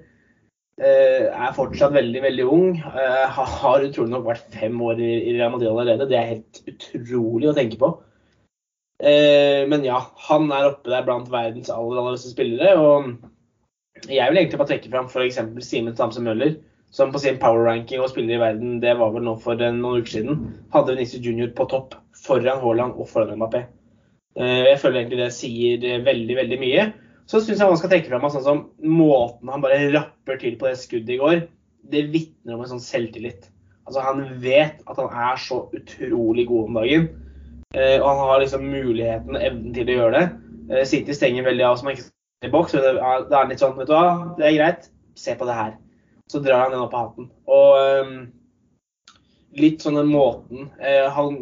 Eh, 0.77 1.29
er 1.33 1.55
fortsatt 1.57 1.95
veldig, 1.95 2.21
veldig 2.25 2.49
ung. 2.53 2.75
Har 2.83 3.87
utrolig 3.87 4.13
nok 4.13 4.27
vært 4.29 4.51
fem 4.53 4.77
år 4.85 5.01
i 5.01 5.37
Real 5.37 5.55
Madrid 5.55 5.71
allerede. 5.71 6.09
Det 6.11 6.19
er 6.19 6.35
helt 6.35 6.61
utrolig 6.69 7.51
å 7.51 7.57
tenke 7.57 7.81
på. 7.81 7.95
Men 8.97 9.83
ja, 9.85 9.99
han 10.29 10.47
er 10.57 10.71
oppe 10.71 10.89
der 10.89 11.03
blant 11.05 11.27
verdens 11.29 11.69
aller, 11.69 11.99
aller 12.01 12.15
beste 12.15 12.31
spillere. 12.33 12.71
Og 12.81 13.11
jeg 14.05 14.31
vil 14.31 14.41
egentlig 14.41 14.61
bare 14.61 14.71
trekke 14.73 14.93
fram 14.93 15.09
f.eks. 15.11 15.39
Simen 15.65 15.97
Stamse 15.97 16.23
Møller, 16.23 16.57
som 16.95 17.13
på 17.13 17.21
sin 17.23 17.39
power 17.41 17.65
ranking 17.67 18.03
og 18.03 18.11
spiller 18.13 18.37
i 18.37 18.43
verden, 18.43 18.77
det 18.83 18.95
var 19.01 19.15
vel 19.15 19.25
nå 19.27 19.37
for 19.43 19.59
noen 19.59 20.03
uker 20.03 20.13
siden, 20.19 20.45
hadde 20.75 20.95
Venezia 20.95 21.23
Junior 21.23 21.51
på 21.57 21.67
topp 21.73 21.97
foran 22.27 22.61
Haaland 22.63 23.01
og 23.01 23.09
foran 23.11 23.41
Mbappé. 23.41 23.65
Eh, 24.37 24.63
jeg 24.71 24.81
føler 24.83 25.01
egentlig 25.01 25.23
det 25.23 25.33
sier 25.35 25.85
eh, 25.89 26.05
veldig, 26.05 26.37
veldig 26.43 26.61
mye. 26.61 26.87
Så 27.27 27.41
syns 27.43 27.59
jeg 27.59 27.71
man 27.71 27.79
skal 27.81 27.91
trekke 27.91 28.11
fram 28.13 28.27
sånn 28.31 28.45
som 28.45 28.63
måten 28.87 29.51
han 29.51 29.63
bare 29.65 29.91
rapper 29.95 30.39
til 30.43 30.57
på 30.61 30.69
det 30.69 30.77
skuddet 30.79 31.17
i 31.17 31.21
går. 31.21 31.41
Det 31.91 32.07
vitner 32.13 32.55
om 32.55 32.63
en 32.63 32.77
sånn 32.77 32.83
selvtillit. 32.83 33.49
Altså 33.87 34.03
Han 34.03 34.23
vet 34.43 34.83
at 34.87 34.99
han 34.99 35.11
er 35.31 35.39
så 35.39 35.65
utrolig 35.75 36.47
god 36.51 36.71
om 36.71 36.79
dagen. 36.81 37.09
Eh, 37.75 37.99
og 37.99 38.07
han 38.09 38.23
har 38.23 38.43
liksom 38.43 38.67
muligheten 38.71 39.39
og 39.39 39.43
evnen 39.43 39.75
til 39.75 39.91
å 39.91 39.99
gjøre 40.01 40.21
det. 40.21 40.87
City 40.91 41.15
stenger 41.15 41.47
veldig 41.47 41.63
av 41.67 41.77
som 41.79 41.87
man 41.87 41.95
ikke 41.95 42.09
står 42.09 42.49
i 42.49 42.55
boks. 42.55 42.75
Det 42.75 42.95
det 42.95 43.39
er 43.39 43.51
litt 43.51 43.63
sånn, 43.63 43.77
vet 43.79 43.91
du 43.91 43.95
hva, 43.95 44.07
det 44.39 44.49
er 44.49 44.57
greit, 44.57 44.89
se 45.19 45.35
på 45.39 45.47
det 45.47 45.59
her. 45.59 45.77
Så 46.31 46.43
drar 46.43 46.65
han 46.65 46.75
den 46.75 46.83
opp 46.83 46.95
av 46.95 47.11
hatten. 47.11 47.29
Og 47.47 47.77
eh, 47.83 48.17
litt 49.61 49.83
sånn 49.83 49.99
den 49.99 50.11
måten 50.13 50.69
uh, 50.81 51.07
han 51.17 51.37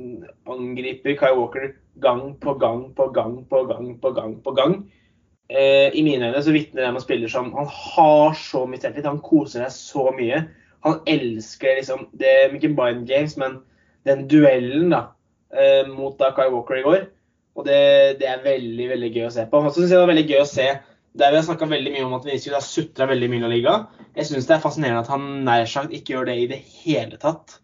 angriper 0.50 1.16
Kai 1.18 1.32
Walker 1.34 1.72
gang 2.02 2.34
på 2.42 2.54
gang 2.60 2.86
på 2.94 3.08
gang 3.14 3.40
på 3.50 3.64
gang 3.68 3.88
på 3.98 4.12
gang 4.12 4.12
på 4.12 4.12
gang. 4.18 4.36
på 4.44 4.54
gang. 4.58 4.76
Eh, 5.52 5.90
I 5.92 6.02
mine 6.02 6.30
øyne 6.30 6.42
så 6.42 6.54
vitner 6.54 6.82
det 6.82 6.90
om 6.90 6.98
en 6.98 7.04
spiller 7.04 7.28
som 7.28 7.50
han 7.52 7.68
har 7.68 8.36
så 8.38 8.64
mye 8.66 8.80
selvtillit. 8.80 9.10
Han 9.10 9.24
koser 9.24 9.64
seg 9.64 9.74
så 9.76 10.06
mye. 10.16 10.44
Han 10.84 11.00
elsker 11.08 11.78
liksom 11.78 12.08
det 12.16 12.30
er 12.30 12.56
Ikke 12.56 12.72
Biden 12.76 13.04
Games, 13.08 13.36
men 13.40 13.60
den 14.08 14.26
duellen 14.28 14.92
da, 14.92 15.06
eh, 15.52 15.84
mot 15.88 16.16
da 16.20 16.32
Kai 16.36 16.50
Walker 16.52 16.80
i 16.80 16.86
går. 16.86 17.06
Og 17.54 17.68
det, 17.68 18.18
det, 18.20 18.28
er 18.28 18.42
veldig 18.44 18.88
veldig 18.90 19.12
gøy 19.14 19.28
å 19.28 19.34
se 19.36 19.46
på. 19.48 19.60
Og 19.60 19.70
så 19.70 19.80
syns 19.80 19.92
jeg 19.92 20.00
det 20.00 20.04
er 20.04 20.12
veldig 20.12 20.28
gøy 20.32 20.42
å 20.42 20.50
se 20.50 20.68
der 21.14 21.30
vi 21.30 21.38
har 21.38 21.44
snakka 21.46 21.68
veldig 21.70 21.92
mye 21.94 22.06
om 22.08 22.16
at 22.16 22.24
Vinicius 22.26 22.56
har 22.56 22.64
sutra 22.66 23.06
veldig 23.06 23.28
mye 23.30 23.44
i 23.46 23.50
liga. 23.52 23.74
Jeg 24.16 24.26
syns 24.30 24.48
det 24.48 24.56
er 24.56 24.64
fascinerende 24.64 25.04
at 25.04 25.12
han 25.12 25.44
nær 25.46 25.68
sagt 25.70 25.94
ikke 25.94 26.16
gjør 26.16 26.26
det 26.30 26.34
i 26.40 26.48
det 26.50 26.58
hele 26.82 27.20
tatt. 27.22 27.60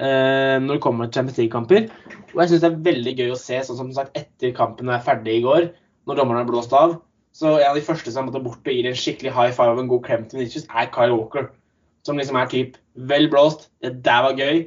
Eh, 0.00 0.56
når 0.60 0.76
det 0.76 0.82
kommer 0.84 1.08
til 1.08 1.20
Champions 1.20 1.38
League-kamper. 1.40 1.88
Og 2.34 2.42
jeg 2.42 2.50
syns 2.50 2.64
det 2.64 2.68
er 2.68 2.82
veldig 2.90 3.14
gøy 3.16 3.32
å 3.32 3.38
se, 3.40 3.62
sånn 3.64 3.78
som 3.80 3.94
sagt 3.96 4.16
etter 4.18 4.52
kampen 4.56 4.92
er 4.92 5.02
ferdig 5.04 5.38
i 5.38 5.44
går, 5.44 5.70
når 6.08 6.20
dommerne 6.20 6.44
har 6.44 6.48
blåst 6.48 6.76
av. 6.76 6.98
Så 7.40 7.54
en 7.56 7.70
av 7.70 7.78
de 7.78 7.84
første 7.84 8.12
som 8.12 8.26
måtte 8.28 8.42
bort 8.44 8.66
og 8.68 8.74
gir 8.74 8.88
en 8.90 8.98
skikkelig 8.98 9.32
high 9.32 9.54
five 9.56 9.72
og 9.72 9.80
en 9.80 9.88
god 9.88 10.04
klem 10.04 10.26
til 10.28 10.42
Vinicius, 10.42 10.66
er 10.68 10.90
Kyle 10.92 11.16
Walker. 11.16 11.48
Som 12.04 12.20
liksom 12.20 12.36
er 12.36 12.50
typ 12.52 12.76
vel 13.08 13.30
blåst, 13.32 13.70
det 13.84 13.94
der 14.04 14.26
var 14.26 14.36
gøy, 14.36 14.66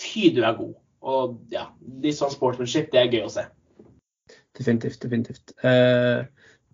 fy 0.00 0.30
du 0.36 0.40
er 0.44 0.56
god. 0.56 0.72
Og 1.06 1.36
ja, 1.52 1.66
litt 2.02 2.16
sånn 2.16 2.32
sportsmanship, 2.32 2.88
det 2.92 3.02
er 3.02 3.12
gøy 3.12 3.26
å 3.26 3.32
se. 3.32 3.44
Definitivt, 4.56 5.02
definitivt. 5.02 5.52
Uh, 5.60 6.24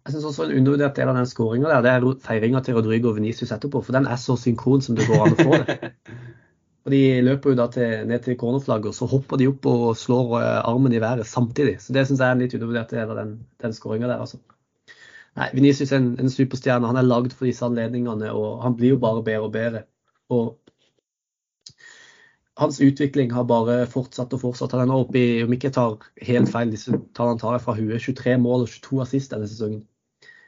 jeg 0.02 0.14
synes 0.14 0.28
også 0.30 0.46
En 0.46 0.56
undervurdert 0.60 0.96
del 0.98 1.10
av 1.10 1.18
den 1.18 1.28
skåringa 1.30 1.80
det 1.82 1.90
er 1.90 2.06
feiringa 2.22 2.62
til 2.62 2.78
Rodrigo 2.78 3.10
og 3.10 3.18
Venicius 3.18 3.52
etterpå. 3.54 3.82
For 3.82 3.94
den 3.94 4.06
er 4.10 4.18
så 4.18 4.38
synkron 4.38 4.82
som 4.82 4.98
det 4.98 5.08
går 5.10 5.26
an 5.26 5.36
å 5.36 5.42
få 5.42 5.58
det. 5.62 5.76
Og 6.82 6.90
De 6.90 6.98
løper 7.22 7.52
jo 7.52 7.58
da 7.60 7.68
til, 7.70 7.92
ned 8.10 8.24
til 8.24 8.34
cornerflagget, 8.34 8.90
og 8.90 8.96
så 8.96 9.06
hopper 9.06 9.38
de 9.38 9.46
opp 9.46 9.68
og 9.70 9.84
slår 9.94 10.32
eh, 10.40 10.56
armen 10.66 10.90
i 10.90 10.98
været 10.98 11.28
samtidig. 11.30 11.76
Så 11.78 11.94
Det 11.94 12.02
syns 12.08 12.18
jeg 12.18 12.26
er 12.26 12.34
en 12.34 12.42
litt 12.42 12.56
undervurdert 12.58 12.90
del 12.90 13.12
av 13.12 13.20
den, 13.20 13.36
den 13.62 13.76
skåringa 13.76 14.08
der. 14.10 14.24
altså. 14.24 14.40
Nei, 15.38 15.48
Venicius 15.56 15.92
er 15.92 16.02
en, 16.02 16.10
en 16.20 16.32
superstjerne. 16.32 16.88
Han 16.88 16.98
er 17.00 17.06
lagd 17.08 17.32
for 17.36 17.48
disse 17.48 17.64
anledningene, 17.64 18.32
og 18.36 18.60
han 18.64 18.76
blir 18.76 18.94
jo 18.94 19.00
bare 19.00 19.24
bedre 19.24 19.46
og 19.46 19.54
bedre. 19.54 19.84
Og 20.32 20.50
hans 22.60 22.80
utvikling 22.84 23.32
har 23.32 23.46
bare 23.48 23.86
fortsatt 23.90 24.34
og 24.36 24.42
fortsatt. 24.42 24.74
Han 24.76 24.84
er 24.84 24.90
nå 24.90 24.98
oppe 25.06 25.20
i, 25.20 25.40
om 25.44 25.54
ikke 25.54 25.70
jeg 25.70 25.76
tar 25.78 26.10
helt 26.28 26.52
feil, 26.52 26.74
disse 26.74 26.92
tallene 27.16 27.40
tar 27.40 27.56
jeg 27.56 27.64
fra 27.64 27.76
huet, 27.78 28.04
23 28.04 28.36
mål 28.44 28.66
og 28.66 28.74
22 28.74 29.00
assist 29.06 29.32
denne 29.32 29.48
sesongen. 29.48 29.80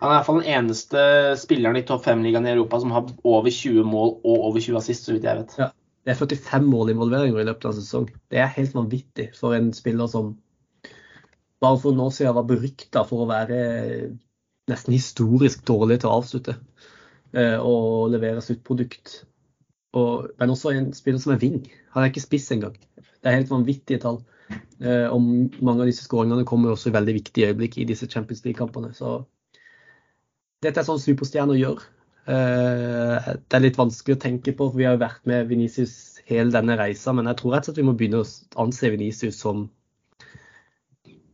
Han 0.02 0.10
er 0.10 0.12
i 0.12 0.18
hvert 0.18 0.26
fall 0.26 0.42
den 0.42 0.52
eneste 0.52 1.02
spilleren 1.40 1.78
i 1.80 1.84
topp 1.88 2.04
fem-ligaen 2.04 2.44
i 2.44 2.52
Europa 2.52 2.82
som 2.82 2.92
har 2.92 3.08
over 3.24 3.48
20 3.48 3.86
mål 3.88 4.18
og 4.18 4.48
over 4.50 4.60
20 4.60 4.76
assist, 4.82 5.06
så 5.06 5.14
vidt 5.14 5.24
jeg 5.24 5.40
vet. 5.40 5.54
Ja, 5.62 5.70
det 6.04 6.12
er 6.12 6.18
45 6.20 6.66
målinvolveringer 6.68 7.40
i 7.40 7.46
løpet 7.48 7.64
av 7.70 7.72
en 7.72 7.80
sesong. 7.80 8.10
Det 8.28 8.42
er 8.42 8.52
helt 8.58 8.74
vanvittig 8.76 9.30
for 9.38 9.56
en 9.56 9.72
spiller 9.72 10.10
som 10.12 10.34
bare 11.64 11.80
for 11.80 11.94
noen 11.94 12.10
år 12.10 12.12
siden 12.12 12.36
var 12.36 12.44
berykta 12.50 13.06
for 13.08 13.24
å 13.24 13.30
være 13.30 13.58
nesten 14.70 14.96
historisk 14.96 15.64
dårlig 15.68 16.00
til 16.00 16.10
å 16.10 16.18
avslutte 16.20 16.56
eh, 17.36 17.58
og 17.58 18.12
levere 18.14 18.42
sluttprodukt. 18.44 19.22
Og, 19.94 20.30
men 20.40 20.52
også 20.54 20.72
en 20.74 20.92
spiller 20.96 21.22
som 21.22 21.34
er 21.34 21.42
wing. 21.42 21.60
Han 21.94 22.04
er 22.04 22.10
ikke 22.10 22.24
spiss 22.24 22.50
engang. 22.54 22.76
Det 22.96 23.30
er 23.30 23.38
helt 23.38 23.52
vanvittige 23.52 24.00
tall. 24.02 24.22
Eh, 24.82 25.06
og 25.08 25.20
mange 25.64 25.84
av 25.84 25.88
disse 25.88 26.06
skåringene 26.06 26.46
kommer 26.48 26.74
også 26.74 26.90
i 26.90 26.96
veldig 26.96 27.16
viktige 27.20 27.52
øyeblikk 27.52 27.78
i 27.78 27.88
disse 27.88 28.08
Champions 28.10 28.44
League-kampene. 28.46 28.92
Så 28.96 29.20
dette 30.64 30.80
er 30.80 30.88
sånn 30.88 31.02
superstjerner 31.02 31.60
gjør. 31.60 31.84
Eh, 32.24 33.30
det 33.36 33.58
er 33.58 33.64
litt 33.64 33.78
vanskelig 33.78 34.16
å 34.16 34.24
tenke 34.24 34.56
på, 34.56 34.70
for 34.70 34.80
vi 34.80 34.88
har 34.88 34.96
jo 34.96 35.04
vært 35.04 35.24
med 35.28 35.48
Venicius 35.50 36.22
hele 36.28 36.54
denne 36.54 36.78
reisa. 36.80 37.14
Men 37.16 37.28
jeg 37.30 37.40
tror 37.40 37.54
rett 37.54 37.68
og 37.68 37.72
slett 37.72 37.82
vi 37.82 37.86
må 37.88 37.96
begynne 37.98 38.24
å 38.24 38.64
anse 38.64 38.92
Venicius 38.92 39.40
som 39.44 39.68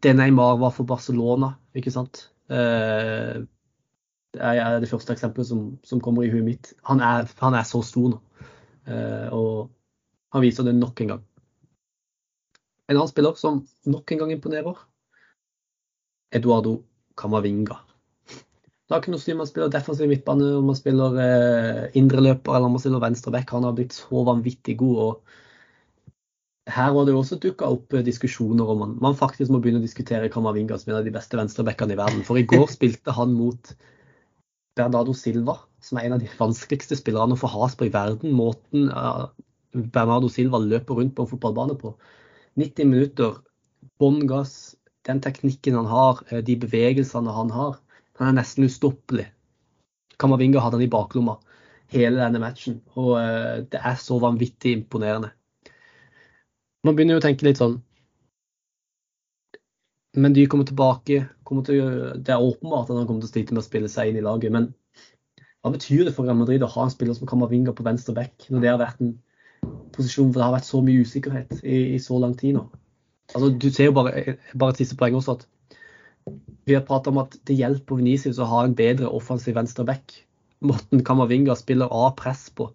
det 0.01 0.15
Neymar 0.17 0.57
var 0.61 0.73
for 0.73 0.89
Barcelona, 0.89 1.55
ikke 1.77 1.93
sant. 1.93 2.30
Eh, 2.51 3.41
er 4.41 4.79
det 4.83 4.91
første 4.91 5.15
eksempelet 5.15 5.49
som, 5.49 5.65
som 5.87 6.03
kommer 6.03 6.27
i 6.27 6.31
huet 6.33 6.47
mitt. 6.47 6.73
Han 6.89 7.03
er, 7.03 7.29
han 7.41 7.57
er 7.59 7.67
så 7.67 7.83
stor 7.87 8.13
nå. 8.15 8.21
Eh, 8.91 9.29
og 9.35 9.71
han 10.35 10.45
viser 10.45 10.67
det 10.67 10.77
nok 10.79 11.03
en 11.03 11.15
gang. 11.15 11.27
En 12.91 12.97
annen 12.97 13.11
spiller 13.11 13.37
som 13.39 13.63
nok 13.87 14.11
en 14.11 14.25
gang 14.25 14.33
imponerer, 14.35 14.79
Eduardo 16.35 16.81
Camavinga. 17.19 17.79
Det 18.91 18.97
har 18.97 19.03
ikke 19.05 19.13
noe 19.13 19.21
å 19.21 19.23
si 19.23 19.35
man 19.39 19.47
spiller 19.47 19.71
defensiv 19.71 20.11
midtbane, 20.11 20.49
om 20.59 20.67
man 20.67 20.79
spiller 20.79 21.19
eh, 21.23 21.85
indreløper 21.99 22.57
eller 22.57 22.67
om 22.67 22.75
man 22.75 22.83
spiller 22.83 23.03
venstre 23.03 23.31
back. 23.35 23.53
Han 23.55 23.67
har 23.67 23.77
blitt 23.77 23.95
så 23.95 24.25
vanvittig 24.27 24.75
god. 24.81 24.97
og 25.05 25.37
Her 26.69 26.93
var 26.93 27.07
det 27.09 27.15
også 27.17 27.39
dukka 27.41 27.69
opp 27.73 27.95
eh, 27.97 28.05
diskusjoner 28.05 28.69
om 28.69 28.83
man, 28.83 28.97
man 29.01 29.17
faktisk 29.17 29.53
må 29.53 29.61
begynne 29.63 29.81
å 29.81 29.87
diskutere 29.87 30.29
Kamavinga 30.33 30.77
som 30.79 30.93
en 30.93 30.99
av 31.01 31.07
de 31.07 31.15
beste 31.15 31.39
venstrebackene 31.39 31.97
i 31.97 32.01
verden. 32.01 32.25
For 32.27 32.41
i 32.41 32.45
går 32.49 32.67
spilte 32.77 33.15
han 33.17 33.33
mot 33.37 33.73
Bernardo 34.77 35.15
Silva, 35.17 35.57
som 35.83 35.99
er 35.99 36.09
en 36.09 36.19
av 36.19 36.23
de 36.25 36.29
vanskeligste 36.39 36.99
spillerne 37.01 37.37
å 37.37 37.41
få 37.41 37.51
has 37.55 37.77
på 37.79 37.89
i 37.89 37.95
verden. 37.95 38.37
Måten 38.37 38.91
uh, 38.93 39.31
Bernardo 39.73 40.29
Silva 40.33 40.61
løper 40.63 41.01
rundt 41.01 41.17
på 41.17 41.25
en 41.25 41.33
fotballbane 41.33 41.79
på. 41.81 41.95
90 42.61 42.93
minutter, 42.93 43.41
bånn 44.01 44.27
gass, 44.29 44.77
den 45.09 45.23
teknikken 45.25 45.79
han 45.81 45.89
har, 45.89 46.21
eh, 46.29 46.45
de 46.45 46.59
bevegelsene 46.61 47.35
han 47.35 47.53
har. 47.57 47.81
Han 48.21 48.31
er 48.31 48.41
nesten 48.43 48.69
ustoppelig. 48.69 49.31
Kamavinga 50.21 50.61
hadde 50.61 50.77
han 50.77 50.85
i 50.85 50.93
baklomma 50.93 51.39
hele 51.91 52.21
denne 52.21 52.43
matchen, 52.43 52.83
og 53.01 53.17
det 53.73 53.81
er 53.81 53.97
så 53.99 54.19
vanvittig 54.23 54.77
imponerende. 54.77 55.33
Man 56.87 56.97
begynner 56.97 57.19
jo 57.19 57.21
å 57.21 57.27
tenke 57.27 57.45
litt 57.45 57.61
sånn 57.61 57.79
Men 60.17 60.35
de 60.35 60.47
kommer 60.51 60.67
tilbake. 60.67 61.23
Kommer 61.47 61.67
til, 61.67 61.81
det 62.19 62.33
er 62.35 62.43
åpenbart 62.43 62.89
at 62.91 62.97
han 62.99 63.07
kommer 63.07 63.23
til 63.23 63.31
å 63.31 63.33
slite 63.35 63.55
med 63.55 63.63
å 63.63 63.67
spille 63.67 63.91
seg 63.91 64.11
inn 64.11 64.19
i 64.19 64.25
laget, 64.25 64.51
men 64.55 64.71
hva 65.61 65.73
betyr 65.75 66.07
det 66.07 66.15
for 66.17 66.25
Real 66.25 66.39
Madrid 66.39 66.63
å 66.65 66.71
ha 66.73 66.87
en 66.87 66.93
spiller 66.93 67.17
som 67.17 67.29
Kamavinga 67.29 67.75
på 67.77 67.85
venstre 67.85 68.15
back, 68.17 68.47
når 68.49 68.63
det 68.63 68.71
har 68.71 68.81
vært 68.81 69.03
en 69.05 69.13
posisjon 69.93 70.31
hvor 70.31 70.41
det 70.41 70.47
har 70.47 70.55
vært 70.55 70.69
så 70.71 70.81
mye 70.85 71.05
usikkerhet 71.05 71.59
i, 71.61 71.81
i 71.95 71.99
så 72.01 72.17
lang 72.23 72.33
tid 72.39 72.57
nå? 72.57 72.65
Altså, 73.35 73.51
du 73.53 73.69
ser 73.69 73.91
jo 73.91 73.97
bare, 73.99 74.39
bare 74.55 74.75
et 74.75 74.81
siste 74.81 74.97
poeng 74.99 75.19
også 75.19 75.37
at 75.37 75.45
vi 76.67 76.75
har 76.75 76.87
pratet 76.87 77.13
om 77.13 77.21
at 77.23 77.37
det 77.49 77.59
hjelper 77.59 78.01
Venezia 78.01 78.33
å 78.33 78.49
ha 78.51 78.65
en 78.65 78.77
bedre 78.79 79.11
offensiv 79.11 79.57
venstre 79.59 79.85
back. 79.87 80.15
Morten 80.65 81.05
Kamavinga 81.05 81.57
spiller 81.59 81.93
av 81.93 82.15
press 82.19 82.49
på, 82.57 82.71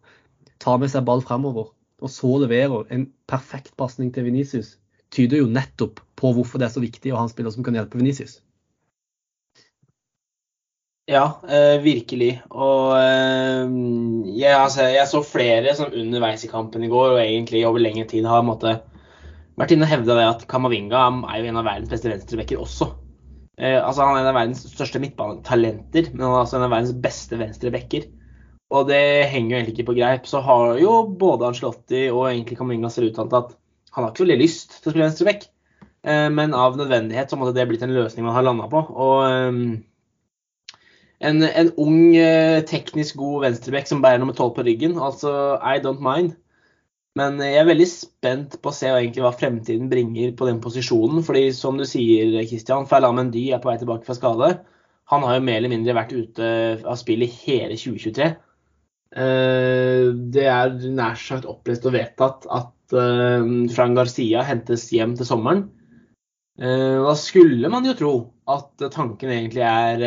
tar 0.62 0.80
med 0.82 0.94
seg 0.94 1.06
ball 1.08 1.24
fremover, 1.26 1.72
og 2.06 2.12
så 2.14 2.30
leverer 2.44 2.86
en 2.94 3.08
perfekt 3.30 3.74
pasning 3.80 4.12
til 4.14 4.28
Venicius. 4.28 4.76
Tyder 5.14 5.42
jo 5.42 5.50
nettopp 5.50 6.02
på 6.20 6.34
hvorfor 6.36 6.62
det 6.62 6.70
er 6.70 6.76
så 6.76 6.84
viktig 6.84 7.14
å 7.14 7.20
ha 7.20 7.26
en 7.26 7.32
spiller 7.32 7.54
som 7.54 7.66
kan 7.66 7.78
hjelpe 7.78 7.98
Venicius. 7.98 8.40
Ja, 11.10 11.40
eh, 11.46 11.78
virkelig. 11.82 12.32
Og 12.50 12.96
eh, 12.98 13.74
jeg, 14.34 14.54
altså, 14.54 14.88
jeg, 14.90 15.06
så 15.10 15.22
flere 15.26 15.76
som 15.78 15.94
underveis 15.94 16.46
i 16.46 16.50
kampen 16.50 16.86
i 16.86 16.90
går, 16.90 17.14
og 17.14 17.22
egentlig 17.22 17.62
over 17.68 17.82
lengre 17.82 18.08
tid 18.10 18.26
har 18.30 18.46
måtte, 18.46 18.80
vært 19.56 19.76
inne 19.76 19.86
og 19.86 19.94
hevda 19.94 20.18
at 20.26 20.48
Kamavinga 20.50 21.08
er 21.30 21.42
jo 21.42 21.52
en 21.52 21.62
av 21.62 21.68
verdens 21.70 21.92
beste 21.94 22.10
venstrebacker 22.10 22.62
også. 22.62 22.90
Eh, 23.58 23.78
altså 23.78 24.04
Han 24.04 24.18
er 24.18 24.26
en 24.26 24.32
av 24.34 24.40
verdens 24.40 24.66
største 24.74 25.02
midtbanetalenter, 25.04 26.10
men 26.14 26.26
han 26.26 26.34
er 26.34 26.42
altså 26.42 26.58
en 26.60 26.68
av 26.68 26.74
verdens 26.74 26.98
beste 27.06 27.40
venstrebacker. 27.40 28.10
Og 28.74 28.88
det 28.90 29.28
henger 29.30 29.52
jo 29.52 29.58
egentlig 29.60 29.76
ikke 29.76 29.90
på 29.92 29.98
greip. 30.00 30.30
Så 30.30 30.42
har 30.46 30.80
jo 30.82 30.94
både 31.20 31.52
Anslotti 31.52 32.08
og 32.10 32.30
egentlig 32.32 32.58
Kaminga 32.58 32.90
selv 32.94 33.12
uttalt 33.12 33.36
at 33.38 33.58
han 33.96 34.04
har 34.04 34.12
ikke 34.12 34.26
veldig 34.26 34.42
lyst 34.42 34.80
til 34.82 34.90
å 34.90 34.92
spille 34.92 35.06
venstreback, 35.06 35.46
eh, 36.04 36.28
men 36.34 36.56
av 36.58 36.76
nødvendighet 36.76 37.32
så 37.32 37.38
måtte 37.40 37.54
det 37.56 37.68
blitt 37.70 37.86
en 37.86 37.94
løsning 37.96 38.26
man 38.26 38.36
har 38.36 38.44
landa 38.44 38.66
på. 38.72 38.82
Og 38.92 39.22
eh, 39.30 40.80
en, 41.30 41.46
en, 41.48 41.70
ung, 41.80 42.02
eh, 42.20 42.60
teknisk 42.68 43.16
god 43.22 43.46
venstreback 43.46 43.88
som 43.88 44.02
bærer 44.04 44.20
nummer 44.20 44.36
tolv 44.36 44.58
på 44.58 44.66
ryggen, 44.68 44.98
altså 45.00 45.56
I 45.62 45.80
don't 45.84 46.04
mind. 46.04 46.36
Men 47.16 47.40
jeg 47.40 47.62
er 47.62 47.70
veldig 47.70 47.88
spent 47.88 48.58
på 48.60 48.74
å 48.74 48.76
se 48.76 48.90
hva 48.92 49.32
fremtiden 49.32 49.88
bringer 49.88 50.34
på 50.36 50.50
den 50.50 50.60
posisjonen. 50.60 51.24
fordi 51.24 51.46
som 51.56 51.78
du 51.80 51.86
sier, 51.88 52.36
Christian, 52.50 52.90
Ferland 52.92 53.16
Mendy 53.16 53.46
er 53.56 53.62
på 53.64 53.72
vei 53.72 53.78
tilbake 53.80 54.04
fra 54.04 54.18
skade. 54.18 54.50
Han 55.14 55.24
har 55.24 55.38
jo 55.38 55.46
mer 55.48 55.62
eller 55.62 55.72
mindre 55.72 55.96
vært 55.96 56.12
ute 56.12 56.50
av 56.84 57.00
spill 57.00 57.24
i 57.24 57.32
hele 57.32 57.80
2023. 57.80 58.34
Eh, 59.14 60.10
det 60.34 60.48
er 60.50 60.74
nær 60.92 61.20
sagt 61.20 61.46
opplest 61.48 61.86
og 61.88 61.94
vedtatt 61.96 62.48
at 62.52 62.96
eh, 62.98 63.46
Fran 63.76 63.98
Garcia 63.98 64.44
hentes 64.48 64.88
hjem 64.92 65.14
til 65.18 65.30
sommeren. 65.30 65.68
Eh, 66.60 66.98
da 67.04 67.14
skulle 67.20 67.70
man 67.72 67.86
jo 67.88 67.94
tro 68.00 68.16
at 68.52 68.88
tanken 68.96 69.32
egentlig 69.32 69.64
er 69.66 70.04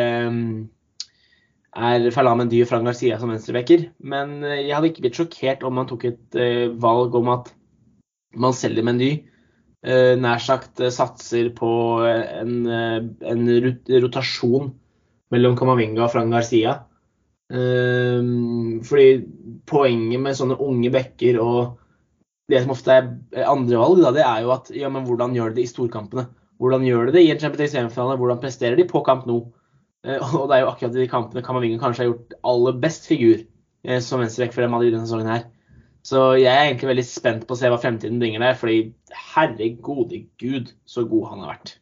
er 1.78 2.11
Ferlamen 2.11 2.47
Mendy 2.47 2.62
og 2.64 2.71
Frank 2.71 2.88
Garcia 2.88 3.19
som 3.21 3.31
venstrebacker. 3.33 3.88
Men 4.00 4.43
eh, 4.43 4.67
jeg 4.67 4.75
hadde 4.76 4.93
ikke 4.93 5.07
blitt 5.07 5.21
sjokkert 5.21 5.64
om 5.64 5.78
man 5.78 5.88
tok 5.88 6.09
et 6.11 6.38
valg 6.83 7.17
om 7.17 7.33
at 7.37 7.52
man 8.37 8.57
selger 8.57 8.85
Mendy. 8.85 9.12
Nær 9.88 10.40
sagt 10.43 10.81
satser 10.90 11.52
på 11.55 11.69
en, 12.02 12.67
en, 12.67 13.45
rotasjon 14.02 14.73
mellom 15.31 15.55
Kamavinga 15.57 16.02
og 16.02 16.11
Frank 16.12 16.35
Garcia. 16.35 16.73
Fordi 17.49 19.07
poenget 19.69 20.21
med 20.21 20.37
sånne 20.37 20.59
unge 20.61 20.90
backer 20.93 21.38
og 21.40 21.78
det 22.49 22.62
som 22.62 22.73
ofte 22.75 22.93
er 22.93 23.47
andrevalg, 23.49 24.02
det 24.17 24.25
er 24.25 24.43
jo 24.45 24.52
at 24.52 24.69
ja, 24.76 24.90
men 24.93 25.05
hvordan 25.09 25.33
gjør 25.37 25.52
de 25.52 25.61
det 25.61 25.67
i 25.67 25.71
storkampene? 25.71 26.26
Hvordan 26.59 26.85
gjør 26.87 27.09
de 27.09 27.14
det 27.19 27.23
i 27.25 27.31
en 27.33 27.40
Champions 27.40 27.61
League-semifinale? 27.62 28.17
Hvordan 28.21 28.40
presterer 28.43 28.78
de 28.78 28.87
på 28.88 29.02
kamp 29.07 29.28
nå? 29.28 29.38
Eh, 30.07 30.35
og 30.35 30.49
det 30.49 30.57
er 30.57 30.64
jo 30.64 30.73
akkurat 30.73 30.97
i 30.97 31.02
de 31.02 31.11
kampene 31.11 31.45
Kamavinga 31.45 31.81
kanskje 31.83 32.05
har 32.05 32.11
gjort 32.12 32.37
aller 32.52 32.81
best 32.83 33.09
figur 33.11 33.40
eh, 33.85 34.00
som 34.05 34.23
venstreback 34.23 34.57
for 34.57 34.73
Madrid 34.73 34.95
denne 34.95 35.07
sesongen 35.07 35.31
her. 35.31 35.45
Så 36.07 36.23
jeg 36.38 36.52
er 36.52 36.71
egentlig 36.71 36.93
veldig 36.93 37.05
spent 37.05 37.45
på 37.45 37.57
å 37.57 37.59
se 37.61 37.69
hva 37.69 37.81
fremtiden 37.83 38.21
bringer 38.23 38.40
der, 38.40 38.57
fordi 38.57 38.78
herregode 39.35 40.23
gud, 40.40 40.73
så 40.88 41.05
god 41.11 41.33
han 41.33 41.43
har 41.45 41.57
vært. 41.57 41.75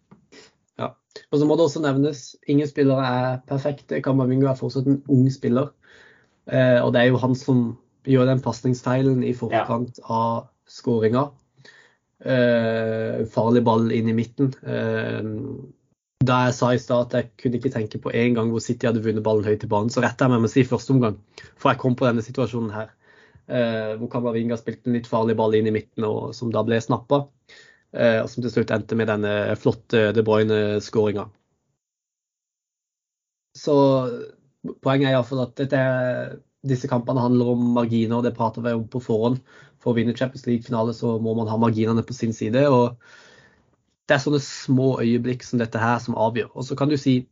Og 1.37 1.43
så 1.43 1.49
må 1.49 1.59
det 1.59 1.67
også 1.67 1.83
nevnes, 1.85 2.23
ingen 2.49 2.69
spillere 2.71 3.09
er 3.13 3.41
perfekte. 3.49 4.01
Kamavinga 4.01 4.49
er 4.55 4.57
fortsatt 4.59 4.89
en 4.89 5.03
ung 5.13 5.27
spiller. 5.33 5.69
Eh, 6.49 6.81
og 6.81 6.95
det 6.95 7.03
er 7.03 7.11
jo 7.11 7.21
han 7.21 7.37
som 7.37 7.67
gjør 8.09 8.31
den 8.31 8.41
pasningsfeilen 8.41 9.25
i 9.27 9.35
forkant 9.37 10.01
ja. 10.01 10.07
av 10.09 10.47
skåringa. 10.71 11.29
farlig 13.29 13.61
ball 13.67 13.91
inn 13.93 14.09
i 14.09 14.15
midten 14.17 14.55
da 16.25 16.37
jeg 16.47 16.57
sa 16.57 16.71
i 16.73 16.81
stad 16.81 17.07
at 17.07 17.17
jeg 17.17 17.29
kunne 17.43 17.59
ikke 17.59 17.73
tenke 17.75 18.01
på 18.01 18.13
en 18.15 18.37
gang 18.37 18.51
hvor 18.53 18.63
City 18.65 18.89
hadde 18.89 19.03
vunnet 19.05 19.25
ballen 19.25 19.45
høyt 19.45 19.65
i 19.67 19.71
banen, 19.71 19.93
så 19.93 20.03
retta 20.05 20.27
jeg 20.27 20.33
meg 20.33 20.43
med 20.43 20.51
å 20.51 20.55
si 20.55 20.65
første 20.67 20.95
omgang. 20.95 21.19
For 21.61 21.73
jeg 21.73 21.81
kom 21.83 21.97
på 21.99 22.07
denne 22.09 22.25
situasjonen 22.25 22.73
her. 22.75 22.93
Eh, 23.47 23.93
hvor 24.01 24.11
Kamavinga 24.11 24.57
spilte 24.59 24.91
en 24.91 24.97
litt 24.97 25.11
farlig 25.11 25.37
ball 25.39 25.55
inn 25.55 25.69
i 25.69 25.75
midten, 25.75 26.07
og 26.09 26.33
som 26.35 26.51
da 26.55 26.65
ble 26.67 26.81
snappa. 26.83 27.27
Eh, 27.95 28.19
og 28.23 28.31
som 28.31 28.45
til 28.45 28.53
slutt 28.53 28.73
endte 28.75 28.99
med 28.99 29.11
denne 29.11 29.35
flotte 29.61 30.11
De 30.17 30.25
Bruyne-skåringa. 30.27 31.29
Så 33.57 33.77
poenget 34.83 35.11
er 35.11 35.15
iallfall 35.15 35.45
at 35.47 35.55
dette, 35.61 35.85
disse 36.67 36.91
kampene 36.91 37.23
handler 37.23 37.55
om 37.55 37.63
marginer, 37.77 38.19
og 38.19 38.27
det 38.27 38.35
prater 38.37 38.65
vi 38.65 38.75
om 38.77 38.85
på 38.91 39.01
forhånd. 39.05 39.39
For 39.81 39.93
å 39.93 39.97
vinne 39.97 40.17
Champions 40.17 40.45
League-finale 40.49 40.97
så 40.97 41.15
må 41.23 41.37
man 41.39 41.49
ha 41.49 41.57
marginene 41.61 42.05
på 42.05 42.17
sin 42.17 42.35
side. 42.37 42.67
og 42.69 42.99
det 44.07 44.15
er 44.15 44.23
sånne 44.23 44.43
små 44.43 45.01
øyeblikk 45.03 45.43
som 45.43 45.59
dette 45.59 45.81
her 45.83 45.99
som 46.03 46.15
avgjør. 46.15 46.53
Og 46.55 46.67
så 46.69 46.77
kan 46.79 46.91
du 46.91 46.97
si 47.01 47.25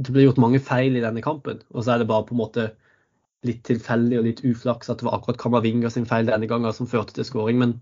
det 0.00 0.14
ble 0.14 0.24
gjort 0.24 0.40
mange 0.40 0.60
feil 0.64 0.96
i 0.96 1.02
denne 1.04 1.20
kampen. 1.20 1.60
Og 1.74 1.84
så 1.84 1.94
er 1.94 2.00
det 2.00 2.08
bare 2.08 2.24
på 2.24 2.32
en 2.32 2.40
måte 2.40 2.70
litt 3.44 3.60
tilfeldig 3.68 4.20
og 4.20 4.26
litt 4.26 4.40
uflaks 4.44 4.88
at 4.88 5.00
det 5.00 5.06
var 5.08 5.18
akkurat 5.18 5.40
Kamavinga 5.40 5.90
sin 5.92 6.08
feil 6.08 6.28
denne 6.28 6.48
gangen 6.48 6.72
som 6.76 6.88
førte 6.88 7.16
til 7.16 7.28
skåring. 7.28 7.60
Men 7.60 7.76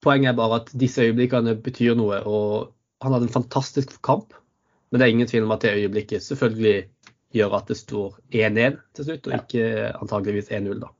poenget 0.00 0.30
er 0.30 0.36
bare 0.36 0.60
at 0.60 0.72
disse 0.80 1.02
øyeblikkene 1.02 1.56
betyr 1.62 1.96
noe. 1.98 2.20
Og 2.26 2.72
han 3.02 3.12
hadde 3.16 3.28
en 3.28 3.36
fantastisk 3.36 3.96
kamp, 4.04 4.34
men 4.90 5.00
det 5.00 5.06
er 5.06 5.14
ingen 5.14 5.30
tvil 5.30 5.46
om 5.46 5.54
at 5.54 5.62
det 5.64 5.76
øyeblikket 5.78 6.22
selvfølgelig 6.24 6.88
gjør 7.36 7.54
at 7.60 7.70
det 7.70 7.78
står 7.78 8.18
1-1 8.34 8.80
til 8.96 9.06
slutt, 9.06 9.28
og 9.28 9.36
ikke 9.38 9.92
antageligvis 9.94 10.50
1-0, 10.50 10.82
da. 10.82 10.90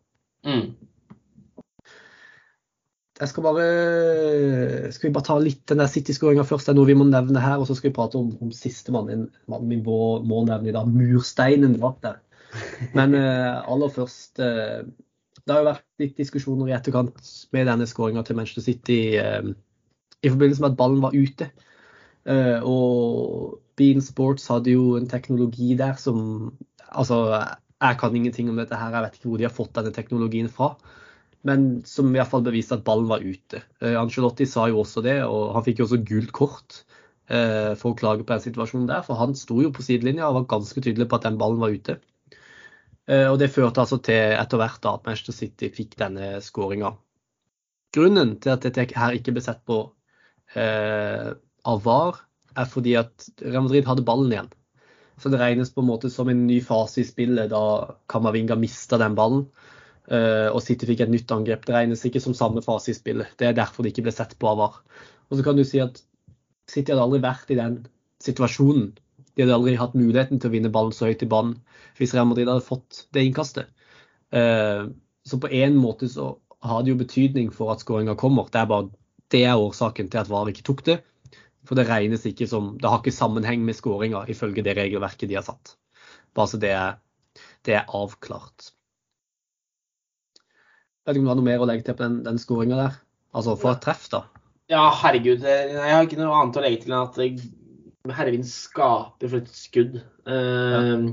Mm. 0.46 0.68
Jeg 3.20 3.28
skal 3.28 3.44
bare 3.44 3.64
Skal 4.94 5.10
vi 5.10 5.12
bare 5.12 5.26
ta 5.26 5.36
litt 5.42 5.60
den 5.68 5.82
der 5.82 5.90
City-skåringa 5.92 6.46
først? 6.48 6.70
Det 6.70 6.72
er 6.72 6.78
noe 6.78 6.88
vi 6.88 6.96
må 6.96 7.04
nevne 7.04 7.42
her. 7.42 7.60
Og 7.60 7.68
så 7.68 7.76
skal 7.76 7.90
vi 7.90 7.96
prate 7.98 8.16
om, 8.16 8.30
om 8.40 8.52
sistemann. 8.54 9.26
Mannen 9.50 9.74
vi 9.74 9.76
må, 9.84 9.98
må 10.24 10.40
nevne 10.48 10.70
i 10.70 10.74
dag. 10.76 10.88
Mursteinen 10.88 11.76
bak 11.82 12.00
der. 12.06 12.16
Men 12.96 13.12
uh, 13.14 13.60
aller 13.68 13.92
først 13.92 14.40
uh, 14.40 14.88
Det 15.50 15.56
har 15.56 15.64
jo 15.64 15.70
vært 15.72 15.86
litt 15.98 16.12
diskusjoner 16.20 16.68
i 16.70 16.74
etterkant 16.76 17.16
med 17.50 17.66
denne 17.66 17.86
skåringa 17.90 18.22
til 18.22 18.36
Manchester 18.38 18.62
City 18.62 18.98
uh, 19.18 19.48
i 20.22 20.30
forbindelse 20.30 20.62
med 20.62 20.70
at 20.70 20.76
ballen 20.78 21.02
var 21.02 21.16
ute. 21.16 21.48
og 22.62 23.56
Bean 23.80 24.04
Sports 24.04 24.44
hadde 24.52 24.74
jo 24.76 24.94
en 24.98 25.08
teknologi 25.10 25.72
der 25.74 25.96
som 25.98 26.52
Altså, 26.90 27.16
jeg 27.80 27.96
kan 27.98 28.14
ingenting 28.14 28.50
om 28.50 28.58
dette 28.60 28.76
her. 28.76 28.92
Jeg 28.92 29.02
vet 29.02 29.16
ikke 29.16 29.28
hvor 29.30 29.40
de 29.40 29.46
har 29.46 29.54
fått 29.54 29.74
denne 29.74 29.92
teknologien 29.94 30.50
fra 30.52 30.74
men 31.48 31.80
som 31.88 32.10
i 32.10 32.18
hvert 32.18 32.28
fall 32.28 32.42
beviste 32.44 32.76
at 32.76 32.84
ballen 32.84 33.08
var 33.08 33.24
ute. 33.24 33.62
Uh, 33.80 33.96
Angelotti 33.96 34.44
sa 34.46 34.66
jo 34.68 34.82
også 34.82 35.02
det, 35.06 35.16
og 35.24 35.54
han 35.56 35.64
fikk 35.64 35.80
jo 35.80 35.88
også 35.88 36.02
gult 36.12 36.34
kort 36.36 36.80
for 37.30 37.92
å 37.92 37.94
klage 37.94 38.24
på 38.26 38.34
den 38.34 38.42
situasjonen 38.42 38.88
der. 38.90 39.04
For 39.06 39.14
han 39.14 39.36
sto 39.38 39.60
jo 39.62 39.68
på 39.70 39.84
sidelinja 39.86 40.26
og 40.26 40.40
var 40.40 40.46
ganske 40.50 40.82
tydelig 40.82 41.06
på 41.06 41.20
at 41.20 41.28
den 41.28 41.36
ballen 41.38 41.60
var 41.62 41.70
ute. 41.70 42.00
Uh, 43.10 43.26
og 43.32 43.40
det 43.42 43.50
førte 43.50 43.82
altså 43.82 43.98
til 44.06 44.36
etter 44.38 44.60
hvert 44.60 44.86
at 44.86 45.06
Manchester 45.08 45.34
City 45.34 45.70
fikk 45.74 45.96
denne 45.98 46.36
skåringa. 46.44 46.94
Grunnen 47.96 48.36
til 48.38 48.54
at 48.54 48.62
dette 48.62 48.86
her 48.94 49.16
ikke 49.18 49.34
ble 49.34 49.42
sett 49.44 49.64
på 49.66 49.84
av 50.50 51.82
VAR, 51.84 52.16
er 52.58 52.66
fordi 52.66 52.96
at 52.98 53.26
Real 53.44 53.62
Madrid 53.62 53.86
hadde 53.86 54.02
ballen 54.06 54.32
igjen. 54.32 54.48
Så 55.20 55.28
det 55.28 55.40
regnes 55.40 55.72
på 55.74 55.82
en 55.82 55.90
måte 55.90 56.10
som 56.12 56.30
en 56.32 56.46
ny 56.48 56.60
fase 56.64 57.02
i 57.02 57.06
spillet 57.06 57.50
da 57.52 57.62
Kamavinga 58.10 58.56
mista 58.58 58.98
den 59.00 59.16
ballen. 59.18 59.44
Eh, 60.08 60.48
og 60.48 60.62
City 60.64 60.88
fikk 60.88 61.04
et 61.04 61.12
nytt 61.12 61.30
angrep. 61.34 61.66
Det 61.66 61.76
regnes 61.76 62.04
ikke 62.08 62.22
som 62.24 62.36
samme 62.36 62.62
fase 62.64 62.94
i 62.94 62.96
spillet. 62.96 63.34
Det 63.38 63.50
er 63.50 63.58
derfor 63.58 63.84
det 63.84 63.92
ikke 63.92 64.08
ble 64.08 64.14
sett 64.16 64.32
på 64.40 64.48
av 64.48 64.62
VAR. 64.62 64.78
Og 65.28 65.38
så 65.38 65.44
kan 65.46 65.60
du 65.60 65.64
si 65.66 65.82
at 65.82 66.00
City 66.70 66.94
hadde 66.94 67.04
aldri 67.04 67.20
vært 67.22 67.52
i 67.52 67.58
den 67.58 67.82
situasjonen. 68.24 68.94
De 69.34 69.44
hadde 69.44 69.56
aldri 69.56 69.76
hatt 69.78 69.96
muligheten 69.98 70.40
til 70.40 70.50
å 70.50 70.54
vinne 70.54 70.72
ballen 70.74 70.94
så 70.94 71.10
høyt 71.10 71.22
i 71.24 71.30
banen 71.30 71.58
hvis 71.98 72.14
Real 72.16 72.28
Madrid 72.30 72.48
hadde 72.48 72.64
fått 72.64 73.04
det 73.14 73.26
innkastet. 73.26 73.68
Uh, 74.34 74.90
så 75.26 75.38
på 75.40 75.50
en 75.52 75.76
måte 75.76 76.08
så 76.08 76.32
har 76.64 76.82
det 76.82 76.92
jo 76.92 77.00
betydning 77.00 77.50
for 77.54 77.72
at 77.72 77.82
skåringa 77.84 78.16
kommer. 78.20 78.48
Det 78.52 78.62
er 78.62 78.70
bare 78.70 78.90
det 79.30 79.44
er 79.46 79.60
årsaken 79.60 80.10
til 80.10 80.22
at 80.22 80.30
VAR 80.30 80.50
ikke 80.50 80.66
tok 80.66 80.82
det. 80.88 80.98
For 81.68 81.78
det 81.78 81.86
regnes 81.90 82.24
ikke 82.26 82.48
som 82.48 82.72
Det 82.80 82.88
har 82.88 83.02
ikke 83.02 83.14
sammenheng 83.14 83.62
med 83.64 83.76
skåringa 83.76 84.24
ifølge 84.32 84.64
det 84.66 84.76
regelverket 84.78 85.28
de 85.28 85.38
har 85.38 85.46
satt. 85.46 85.76
Bare 86.34 86.50
så 86.50 86.60
det 86.62 86.72
er, 86.74 86.98
det 87.66 87.76
er 87.78 87.94
avklart. 87.94 88.72
Vet 91.06 91.16
ikke 91.16 91.22
om 91.22 91.28
du 91.28 91.32
har 91.32 91.40
noe 91.40 91.46
mer 91.46 91.62
å 91.62 91.68
legge 91.68 91.86
til 91.86 91.96
på 91.96 92.06
den, 92.06 92.20
den 92.26 92.40
skåringa 92.40 92.80
der? 92.80 92.98
Altså 93.36 93.54
for 93.60 93.76
et 93.76 93.84
treff, 93.84 94.08
da. 94.12 94.24
Ja, 94.70 94.88
herregud. 95.02 95.42
Jeg 95.42 95.94
har 95.94 96.06
ikke 96.06 96.18
noe 96.20 96.34
annet 96.38 96.58
å 96.58 96.64
legge 96.64 96.84
til 96.84 96.94
enn 96.94 97.06
at 97.06 97.18
Hervin 98.16 98.46
skaper 98.46 99.30
for 99.30 99.40
et 99.40 99.50
skudd. 99.54 99.98
Uh, 100.28 101.10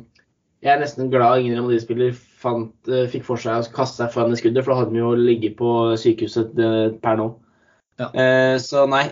jeg 0.63 0.73
er 0.73 0.79
nesten 0.81 1.11
glad 1.13 1.41
ingen 1.41 1.55
Real 1.55 1.67
Madrid-spiller 1.67 2.13
uh, 2.13 3.03
fikk 3.11 3.27
for 3.27 3.41
seg 3.41 3.61
å 3.61 3.75
kaste 3.75 4.01
seg 4.01 4.13
foran 4.13 4.33
det 4.33 4.39
skuddet, 4.41 4.63
for 4.65 4.73
da 4.73 4.79
hadde 4.81 4.95
de 4.95 5.03
jo 5.03 5.11
ligget 5.19 5.57
på 5.59 5.73
sykehuset 6.01 6.57
uh, 6.61 6.87
per 7.03 7.21
nå. 7.21 7.35
Ja. 7.97 8.11
så 8.61 8.83
nei, 8.85 9.07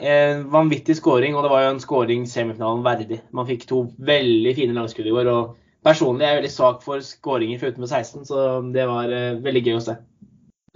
vanvittig 0.54 0.94
scoring, 1.00 1.34
og 1.34 1.42
det 1.42 1.50
var 1.50 1.64
jo 1.64 1.70
en 1.72 1.80
scoring 1.82 2.28
semifinalen 2.30 2.84
verdig. 2.86 3.18
Man 3.34 3.48
fikk 3.50 3.64
to 3.66 3.80
veldig 3.98 4.52
fine 4.60 4.76
langskudd 4.78 5.10
i 5.10 5.16
går. 5.16 5.30
og 5.32 5.56
Personlig 5.82 6.28
er 6.28 6.36
jeg 6.36 6.40
veldig 6.44 6.52
svak 6.54 6.84
for 6.86 7.02
skåringer 7.02 7.64
fra 7.64 7.72
med 7.82 7.90
16, 7.90 8.28
så 8.30 8.44
det 8.76 8.86
var 8.86 9.10
veldig 9.42 9.64
gøy 9.66 9.80
å 9.80 9.82
se. 9.88 9.98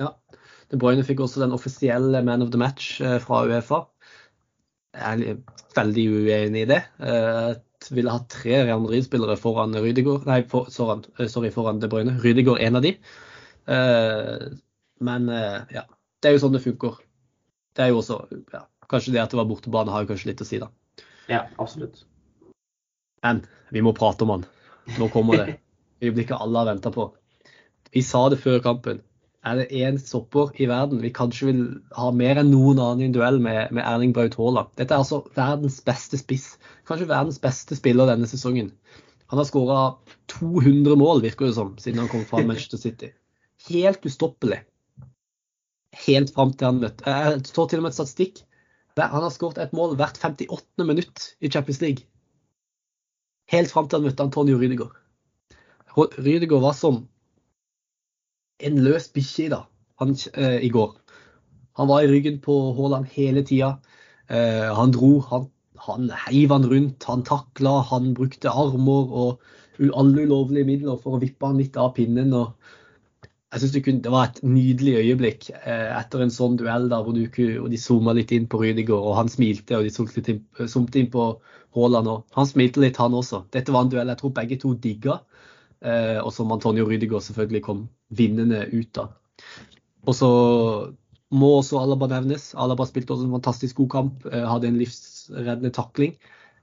Ja. 0.01 0.09
De 0.69 0.77
Bruyne 0.77 1.05
fikk 1.05 1.23
også 1.23 1.41
den 1.41 1.55
offisielle 1.55 2.21
man 2.25 2.43
of 2.45 2.51
the 2.53 2.61
match 2.61 2.99
eh, 3.01 3.17
fra 3.23 3.41
Uefa. 3.49 3.83
Jeg 4.99 5.33
er 5.33 5.41
veldig 5.77 6.05
uenig 6.13 6.63
i 6.65 6.69
det. 6.69 6.79
Jeg 6.99 7.57
eh, 7.57 7.91
ville 7.95 8.13
hatt 8.13 8.27
tre 8.33 8.63
Real 8.65 8.81
Madrid-spillere 8.83 9.37
foran 9.39 9.77
Rydiger, 9.77 10.25
nei, 10.27 10.41
for, 10.49 10.69
eh, 10.69 11.29
sorry, 11.31 11.51
foran 11.55 11.81
De 11.81 11.89
Bruyne. 11.91 12.17
Rydiger 12.23 12.59
en 12.65 12.79
av 12.79 12.85
de. 12.85 12.95
Men 14.99 15.29
ja, 15.71 15.83
det 16.19 16.29
er 16.29 16.33
jo 16.35 16.41
sånn 16.41 16.55
det 16.55 16.63
funker. 16.63 16.97
Det 17.77 17.85
er 17.85 17.91
jo 17.93 17.99
også 18.01 18.17
ja, 18.51 18.63
Kanskje 18.89 19.13
det 19.13 19.21
at 19.21 19.31
det 19.31 19.37
var 19.37 19.47
bortebane 19.47 19.93
har 19.93 20.03
jo 20.03 20.09
kanskje 20.09 20.31
litt 20.31 20.41
å 20.41 20.47
si, 20.47 20.57
da. 20.59 20.71
Ja, 21.29 21.43
absolutt. 21.61 22.01
Men 23.21 23.43
vi 23.69 23.83
må 23.85 23.93
prate 23.93 24.25
om 24.25 24.33
han. 24.33 24.47
Nå 24.97 25.11
kommer 25.13 25.37
det. 25.37 25.59
Øyeblikket 26.03 26.39
alle 26.39 26.63
har 26.63 26.71
venta 26.71 26.91
på. 26.91 27.05
Vi 27.93 28.01
sa 28.05 28.23
det 28.33 28.39
før 28.41 28.59
kampen 28.65 29.03
er 29.47 29.55
det 29.55 29.69
én 29.71 29.97
stopper 30.01 30.51
i 30.59 30.67
verden 30.67 30.99
vi 31.03 31.11
kanskje 31.15 31.47
vil 31.47 31.61
ha 31.95 32.09
mer 32.11 32.41
enn 32.41 32.49
noen 32.51 32.79
annen 32.83 33.03
i 33.03 33.07
en 33.07 33.15
duell 33.15 33.39
med, 33.43 33.71
med 33.75 33.85
Erling 33.87 34.11
Braut 34.15 34.35
Haaland. 34.35 34.71
Dette 34.75 34.95
er 34.95 35.03
altså 35.03 35.21
verdens 35.37 35.79
beste 35.85 36.19
spiss. 36.19 36.57
Kanskje 36.89 37.07
verdens 37.07 37.39
beste 37.39 37.77
spiller 37.79 38.09
denne 38.09 38.27
sesongen. 38.27 38.73
Han 39.31 39.39
har 39.39 39.47
skåra 39.47 39.79
200 40.33 40.97
mål, 40.99 41.23
virker 41.23 41.47
det 41.47 41.55
som, 41.55 41.71
siden 41.79 42.03
han 42.03 42.11
kom 42.11 42.25
fra 42.27 42.43
Manchester 42.49 42.81
City. 42.81 43.13
Helt 43.69 44.05
ustoppelig. 44.05 44.63
Helt 46.05 46.33
fram 46.35 46.51
til 46.53 46.69
han 46.69 46.79
møtte 46.83 47.09
Jeg 47.09 47.39
står 47.49 47.69
til 47.69 47.79
og 47.79 47.85
med 47.85 47.93
et 47.93 47.99
statistikk. 47.99 48.43
Han 48.99 49.23
har 49.23 49.31
skåret 49.31 49.61
et 49.63 49.75
mål 49.75 49.95
hvert 49.95 50.17
58. 50.19 50.83
minutt 50.83 51.29
i 51.39 51.47
Champions 51.47 51.79
League. 51.79 52.03
Helt 53.53 53.71
fram 53.71 53.87
til 53.87 54.01
han 54.01 54.09
møtte 54.09 54.25
Antonio 54.25 54.59
Rydegård. 54.59 54.97
Rydegård 56.19 56.65
var 56.65 56.75
som 56.75 57.05
en 58.59 58.81
løs 58.83 59.09
bikkje 59.15 59.51
eh, 59.53 60.59
i 60.65 60.69
går. 60.69 60.91
Han 61.79 61.87
var 61.87 62.03
i 62.03 62.11
ryggen 62.11 62.39
på 62.43 62.57
Haaland 62.75 63.07
hele 63.13 63.43
tida. 63.47 63.77
Eh, 64.27 64.67
han 64.75 64.91
dro, 64.95 65.19
han, 65.29 65.47
han 65.85 66.09
heiv 66.27 66.51
han 66.51 66.67
rundt, 66.67 67.03
han 67.07 67.23
takla, 67.23 67.79
han 67.91 68.13
brukte 68.13 68.51
armer 68.51 69.15
og 69.23 69.39
alle 69.95 70.25
ulovlige 70.27 70.67
midler 70.67 70.99
for 70.99 71.15
å 71.15 71.21
vippe 71.21 71.47
han 71.47 71.59
litt 71.61 71.77
av 71.79 71.93
pinnen. 71.95 72.33
og 72.35 72.55
jeg 73.49 73.61
synes 73.61 73.71
det, 73.73 73.81
kunne, 73.85 74.01
det 74.05 74.11
var 74.13 74.27
et 74.27 74.41
nydelig 74.45 74.91
øyeblikk 74.99 75.47
eh, 75.57 75.87
etter 75.97 76.21
en 76.21 76.33
sånn 76.33 76.57
duell 76.59 76.85
der 76.91 77.01
hvor, 77.01 77.15
du, 77.17 77.39
og 77.63 77.69
de 77.71 77.79
zooma 77.81 78.13
litt 78.13 78.33
inn 78.35 78.45
på 78.49 78.59
Rydiger, 78.61 78.99
og 78.99 79.15
han 79.17 79.31
smilte, 79.31 79.79
og 79.79 79.87
de 79.87 79.93
zoomte 79.95 80.35
inn, 80.35 80.43
inn, 81.01 81.09
på 81.09 81.25
Haaland. 81.73 82.11
og 82.11 82.37
Han 82.37 82.49
smilte 82.49 82.83
litt, 82.83 82.99
han 83.01 83.15
også. 83.17 83.47
Dette 83.55 83.73
var 83.73 83.87
en 83.87 83.93
duell 83.93 84.13
jeg 84.13 84.21
tror 84.21 84.35
begge 84.37 84.59
to 84.61 84.75
digga. 84.83 85.17
Eh, 85.79 86.17
og 86.19 86.31
som 86.35 86.51
Antonio 86.51 86.87
Rydiger 86.89 87.23
selvfølgelig 87.23 87.63
kom 87.63 87.85
vinnende 88.15 88.65
ut 88.73 88.99
av. 88.99 89.13
Og 90.07 90.15
så 90.15 90.29
må 91.29 91.51
også 91.59 91.79
Alaba 91.79 92.09
nevnes. 92.11 92.51
Alaba 92.59 92.87
spilte 92.89 93.15
også 93.15 93.27
en 93.27 93.37
fantastisk 93.37 93.79
god 93.83 93.89
kamp, 93.93 94.25
eh, 94.31 94.47
hadde 94.49 94.71
en 94.71 94.79
livsreddende 94.81 95.71
takling. 95.75 96.17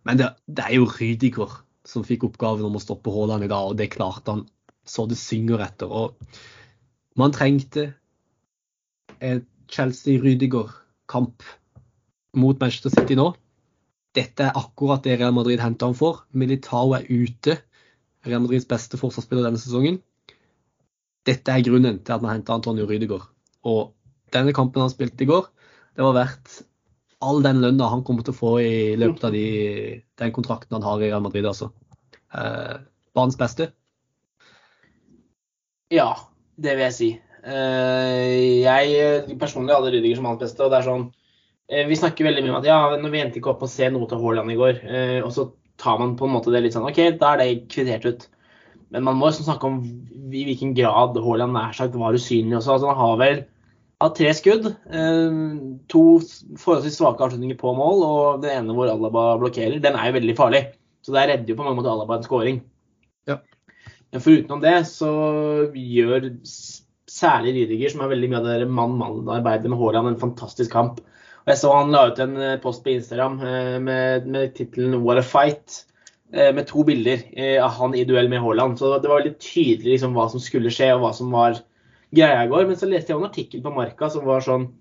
Men 0.07 0.20
det, 0.20 0.33
det, 0.46 0.66
er 0.66 0.76
jo 0.76 0.90
Rydiger 0.90 1.61
som 1.87 2.05
fikk 2.07 2.26
oppgaven 2.29 2.66
om 2.66 2.76
å 2.76 2.83
stoppe 2.83 3.12
Haaland 3.14 3.46
i 3.46 3.50
dag, 3.50 3.70
og 3.70 3.79
det 3.79 3.92
klarte 3.94 4.35
han 4.35 4.44
så 4.87 5.07
det 5.11 5.18
synger 5.18 5.62
etter. 5.64 5.90
Og 5.90 6.14
man 7.18 7.35
trengte 7.35 7.92
en 9.24 9.44
Chelsea-Rydiger-kamp 9.72 11.42
mot 12.37 12.61
Manchester 12.61 12.92
City 12.92 13.16
nå. 13.18 13.33
Dette 14.16 14.46
er 14.46 14.59
akkurat 14.59 15.05
det 15.05 15.18
Real 15.20 15.35
Madrid 15.35 15.61
henta 15.61 15.88
ham 15.88 15.96
for. 15.96 16.24
Militao 16.33 16.94
er 16.96 17.09
ute. 17.09 17.59
Real 18.26 18.42
Madrids 18.44 18.68
beste 18.68 18.98
forsvarsspiller 19.00 19.46
denne 19.46 19.60
sesongen. 19.60 20.00
Dette 21.26 21.52
er 21.52 21.64
grunnen 21.66 22.00
til 22.04 22.14
at 22.14 22.22
man 22.22 22.36
henta 22.36 22.54
Antonio 22.54 22.86
Rydegård. 22.86 23.26
Og 23.66 23.92
denne 24.34 24.54
kampen 24.54 24.84
han 24.84 24.92
spilte 24.92 25.24
i 25.24 25.30
går, 25.30 25.48
det 25.96 26.04
var 26.04 26.16
verdt 26.16 26.60
all 27.24 27.40
den 27.42 27.62
lønna 27.62 27.88
han 27.88 28.04
kommer 28.04 28.26
til 28.26 28.34
å 28.34 28.38
få 28.38 28.52
i 28.60 28.94
løpet 29.00 29.24
av 29.24 29.34
de, 29.34 29.46
den 30.20 30.32
kontrakten 30.36 30.76
han 30.76 30.84
har 30.84 31.00
i 31.00 31.08
Real 31.08 31.24
Madrid. 31.24 31.46
altså. 31.48 31.70
Eh, 32.34 32.76
banens 33.16 33.38
beste? 33.40 33.70
Ja, 35.94 36.10
det 36.60 36.76
vil 36.76 36.86
jeg 36.86 36.96
si. 36.96 37.10
Eh, 37.46 38.64
jeg 38.66 39.38
personlig 39.40 39.76
hadde 39.76 39.94
Rydiger 39.94 40.18
som 40.18 40.28
hans 40.30 40.42
beste. 40.42 40.64
og 40.64 40.72
det 40.72 40.80
er 40.80 40.88
sånn, 40.90 41.06
eh, 41.68 41.86
Vi 41.86 41.96
snakker 41.96 42.26
veldig 42.26 42.42
mye 42.42 42.54
om 42.54 42.60
at 42.60 42.68
ja, 42.68 42.96
når 42.96 43.10
vi 43.10 43.20
endte 43.22 43.40
ikke 43.40 43.54
opp 43.54 43.62
å 43.62 43.70
se 43.70 43.88
noe 43.90 44.08
til 44.10 44.18
Haaland 44.18 44.50
i 44.50 44.58
går. 44.58 44.82
Eh, 44.84 45.20
og 45.22 45.32
så 45.32 45.52
tar 45.80 45.98
man 46.00 46.16
på 46.18 46.26
en 46.26 46.34
måte 46.36 46.52
det 46.54 46.62
litt 46.64 46.76
sånn 46.76 46.88
OK, 46.88 47.00
da 47.20 47.34
er 47.34 47.42
det 47.42 47.50
kvittert 47.72 48.06
ut. 48.08 48.26
Men 48.94 49.06
man 49.08 49.18
må 49.18 49.32
snakke 49.34 49.68
om 49.68 49.80
i 50.30 50.46
hvilken 50.46 50.74
grad 50.76 51.18
Haaland 51.18 51.56
nær 51.56 51.74
sagt 51.76 51.96
var 51.98 52.16
usynlig 52.16 52.58
også. 52.58 52.76
Altså, 52.76 52.90
han 52.92 53.02
har 53.02 53.20
vel 53.22 53.44
Av 54.04 54.10
tre 54.12 54.28
skudd, 54.36 54.66
eh, 54.68 55.36
to 55.88 56.00
forholdsvis 56.60 56.98
svake 56.98 57.22
avslutninger 57.24 57.56
på 57.56 57.70
mål, 57.72 58.02
og 58.04 58.42
den 58.42 58.52
ene 58.52 58.74
hvor 58.76 58.90
Alaba 58.92 59.38
blokkerer, 59.40 59.78
den 59.80 59.96
er 59.96 60.10
jo 60.10 60.16
veldig 60.18 60.34
farlig. 60.36 60.60
Så 61.00 61.14
der 61.14 61.30
redder 61.30 61.48
jo 61.48 61.56
på 61.56 61.64
mange 61.64 61.78
måter 61.78 61.94
Alaba 61.94 62.18
en 62.18 62.26
scoring. 62.26 62.58
Ja. 63.24 63.38
Men 64.12 64.20
forutenom 64.20 64.60
det 64.60 64.74
så 64.90 65.08
gjør 65.72 66.28
særlig 67.08 67.54
Rydiger, 67.56 67.94
som 67.94 68.04
er 68.04 68.12
veldig 68.12 68.30
mye 68.34 68.42
av 68.42 68.50
det 68.50 68.68
mann-mann-arbeidet 68.68 69.72
med 69.72 69.80
Haaland, 69.80 70.12
en 70.12 70.20
fantastisk 70.26 70.76
kamp. 70.76 71.00
Jeg 71.46 71.61
så 71.61 71.70
han 71.76 71.92
la 71.94 72.09
ut 72.11 72.18
en 72.22 72.35
eh, 72.42 72.56
post 72.62 72.82
på 72.82 72.90
Instagram 72.96 73.37
eh, 73.46 73.76
med, 73.82 74.26
med 74.26 74.54
tittelen 74.56 74.98
'What 75.02 75.20
a 75.20 75.26
fight'. 75.26 75.85
Eh, 76.32 76.50
med 76.54 76.66
to 76.66 76.82
bilder 76.82 77.22
av 77.62 77.70
han 77.70 77.94
i 77.94 78.02
duell 78.04 78.28
med 78.28 78.42
Haaland. 78.42 78.78
Så 78.78 78.98
det 78.98 79.09
var 79.09 79.20
veldig 79.20 79.38
tydelig 79.38 79.92
liksom, 79.92 80.16
hva 80.16 80.26
som 80.30 80.42
skulle 80.42 80.72
skje, 80.74 80.90
og 80.96 81.04
hva 81.04 81.12
som 81.14 81.30
var 81.30 81.61
greia 82.11 82.42
i 82.42 82.50
går. 82.50 82.66
Men 82.66 82.76
så 82.76 82.90
leste 82.90 83.12
jeg 83.12 83.20
en 83.20 83.28
artikkel 83.28 83.62
på 83.62 83.74
Marka 83.74 84.11
som 84.11 84.26
var 84.26 84.44
sånn 84.44 84.72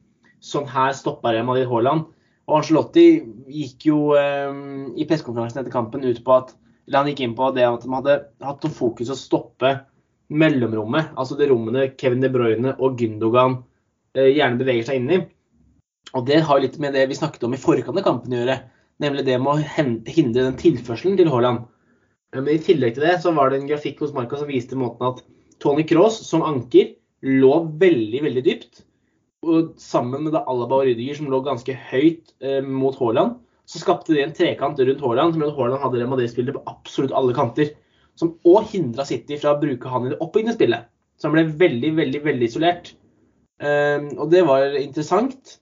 Sånn 0.45 0.67
her 0.69 0.91
stoppa 0.93 1.31
Real 1.33 1.45
Madrid 1.47 1.65
Haaland. 1.65 2.03
Og 2.45 2.59
Angelotti 2.59 3.05
gikk 3.49 3.87
jo 3.87 3.97
eh, 4.13 4.51
i 4.93 5.07
pressekonferansen 5.09 5.61
etter 5.61 5.73
kampen 5.73 6.03
ut 6.05 6.19
på 6.25 6.35
at 6.35 6.51
eller 6.85 7.01
han 7.01 7.09
gikk 7.09 7.23
inn 7.25 7.35
på 7.37 7.49
det 7.55 7.65
at 7.65 7.81
de 7.81 7.93
hadde 7.93 8.17
hatt 8.45 8.65
som 8.65 8.73
fokus 8.73 9.09
å 9.09 9.17
stoppe 9.17 9.71
mellomrommet, 10.29 11.13
altså 11.17 11.37
det 11.37 11.49
rommene 11.49 11.87
Kevin 11.97 12.21
De 12.23 12.29
Bruyne 12.33 12.75
og 12.77 12.99
Gündogan 12.99 13.59
eh, 14.17 14.31
gjerne 14.35 14.59
beveger 14.61 14.87
seg 14.89 15.01
inn 15.01 15.13
i. 15.13 15.19
Og 16.15 16.25
Det 16.27 16.41
har 16.47 16.61
litt 16.63 16.77
med 16.79 16.95
det 16.95 17.05
vi 17.11 17.17
snakket 17.17 17.43
om 17.43 17.55
i 17.55 17.59
forkant 17.59 17.97
av 17.99 18.05
kampen 18.05 18.33
å 18.33 18.41
gjøre, 18.41 18.59
nemlig 19.03 19.25
det 19.27 19.37
med 19.43 19.51
å 19.51 19.85
hindre 20.07 20.45
den 20.45 20.59
tilførselen 20.59 21.17
til 21.19 21.31
Haaland. 21.31 21.65
Men 22.35 22.47
I 22.51 22.59
tillegg 22.63 22.95
til 22.95 23.05
det 23.07 23.17
så 23.23 23.33
var 23.35 23.51
det 23.51 23.61
en 23.61 23.69
grafikk 23.69 24.01
hos 24.03 24.13
Marka 24.15 24.39
som 24.39 24.49
viste 24.49 24.79
måten 24.79 25.07
at 25.07 25.21
Tony 25.63 25.85
Cross 25.87 26.21
som 26.27 26.43
anker 26.43 26.93
lå 27.25 27.53
veldig, 27.81 28.21
veldig 28.27 28.43
dypt. 28.45 28.83
Og 29.45 29.75
sammen 29.81 30.25
med 30.25 30.35
da 30.35 30.43
Alaba 30.49 30.81
og 30.81 30.87
Rydiger 30.87 31.19
som 31.19 31.29
lå 31.31 31.41
ganske 31.45 31.75
høyt 31.91 32.33
eh, 32.41 32.61
mot 32.65 32.95
Haaland, 32.99 33.37
så 33.65 33.81
skapte 33.81 34.13
de 34.13 34.23
en 34.23 34.33
trekant 34.35 34.79
rundt 34.79 35.03
Haaland 35.03 35.33
som 35.33 35.41
gjorde 35.41 35.53
at 35.53 35.59
Haaland 35.59 35.83
hadde 35.83 36.31
Real 36.35 36.55
på 36.55 36.65
absolutt 36.69 37.15
alle 37.17 37.35
kanter 37.37 37.73
som 38.19 38.35
òg 38.47 38.69
hindra 38.71 39.05
City 39.07 39.37
fra 39.41 39.55
å 39.55 39.61
bruke 39.61 39.91
han 39.91 40.07
i 40.07 40.13
det 40.13 40.21
oppbyggende 40.23 40.55
spillet. 40.55 40.87
Så 41.19 41.27
han 41.27 41.35
ble 41.35 41.45
veldig, 41.59 41.91
veldig 41.99 42.21
veldig 42.23 42.47
isolert. 42.47 42.93
Um, 43.59 44.09
og 44.19 44.29
det 44.31 44.43
var 44.47 44.75
interessant. 44.79 45.57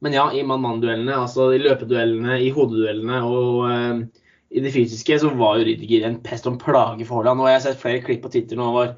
Men 0.00 0.16
ja, 0.16 0.24
i 0.32 0.42
mann-mann-duellene, 0.46 1.12
altså 1.26 1.50
i 1.52 1.60
løpeduellene, 1.60 2.38
i 2.40 2.50
hodeduellene 2.56 3.20
og 3.28 3.64
uh, 3.68 4.26
i 4.50 4.62
det 4.64 4.72
fysiske, 4.74 5.18
så 5.20 5.32
var 5.36 5.58
jo 5.60 5.66
Rydiger 5.68 6.06
en 6.08 6.20
pest 6.24 6.48
og 6.48 6.54
en 6.54 6.62
plage 6.62 7.06
for 7.06 7.20
Haaland. 7.20 7.42
Og 7.42 7.50
jeg 7.50 7.58
har 7.58 7.64
sett 7.66 7.82
flere 7.82 8.04
klipp 8.06 8.24
på 8.24 8.32
Twitter 8.32 8.58
nå 8.58 8.70
hvor 8.74 8.94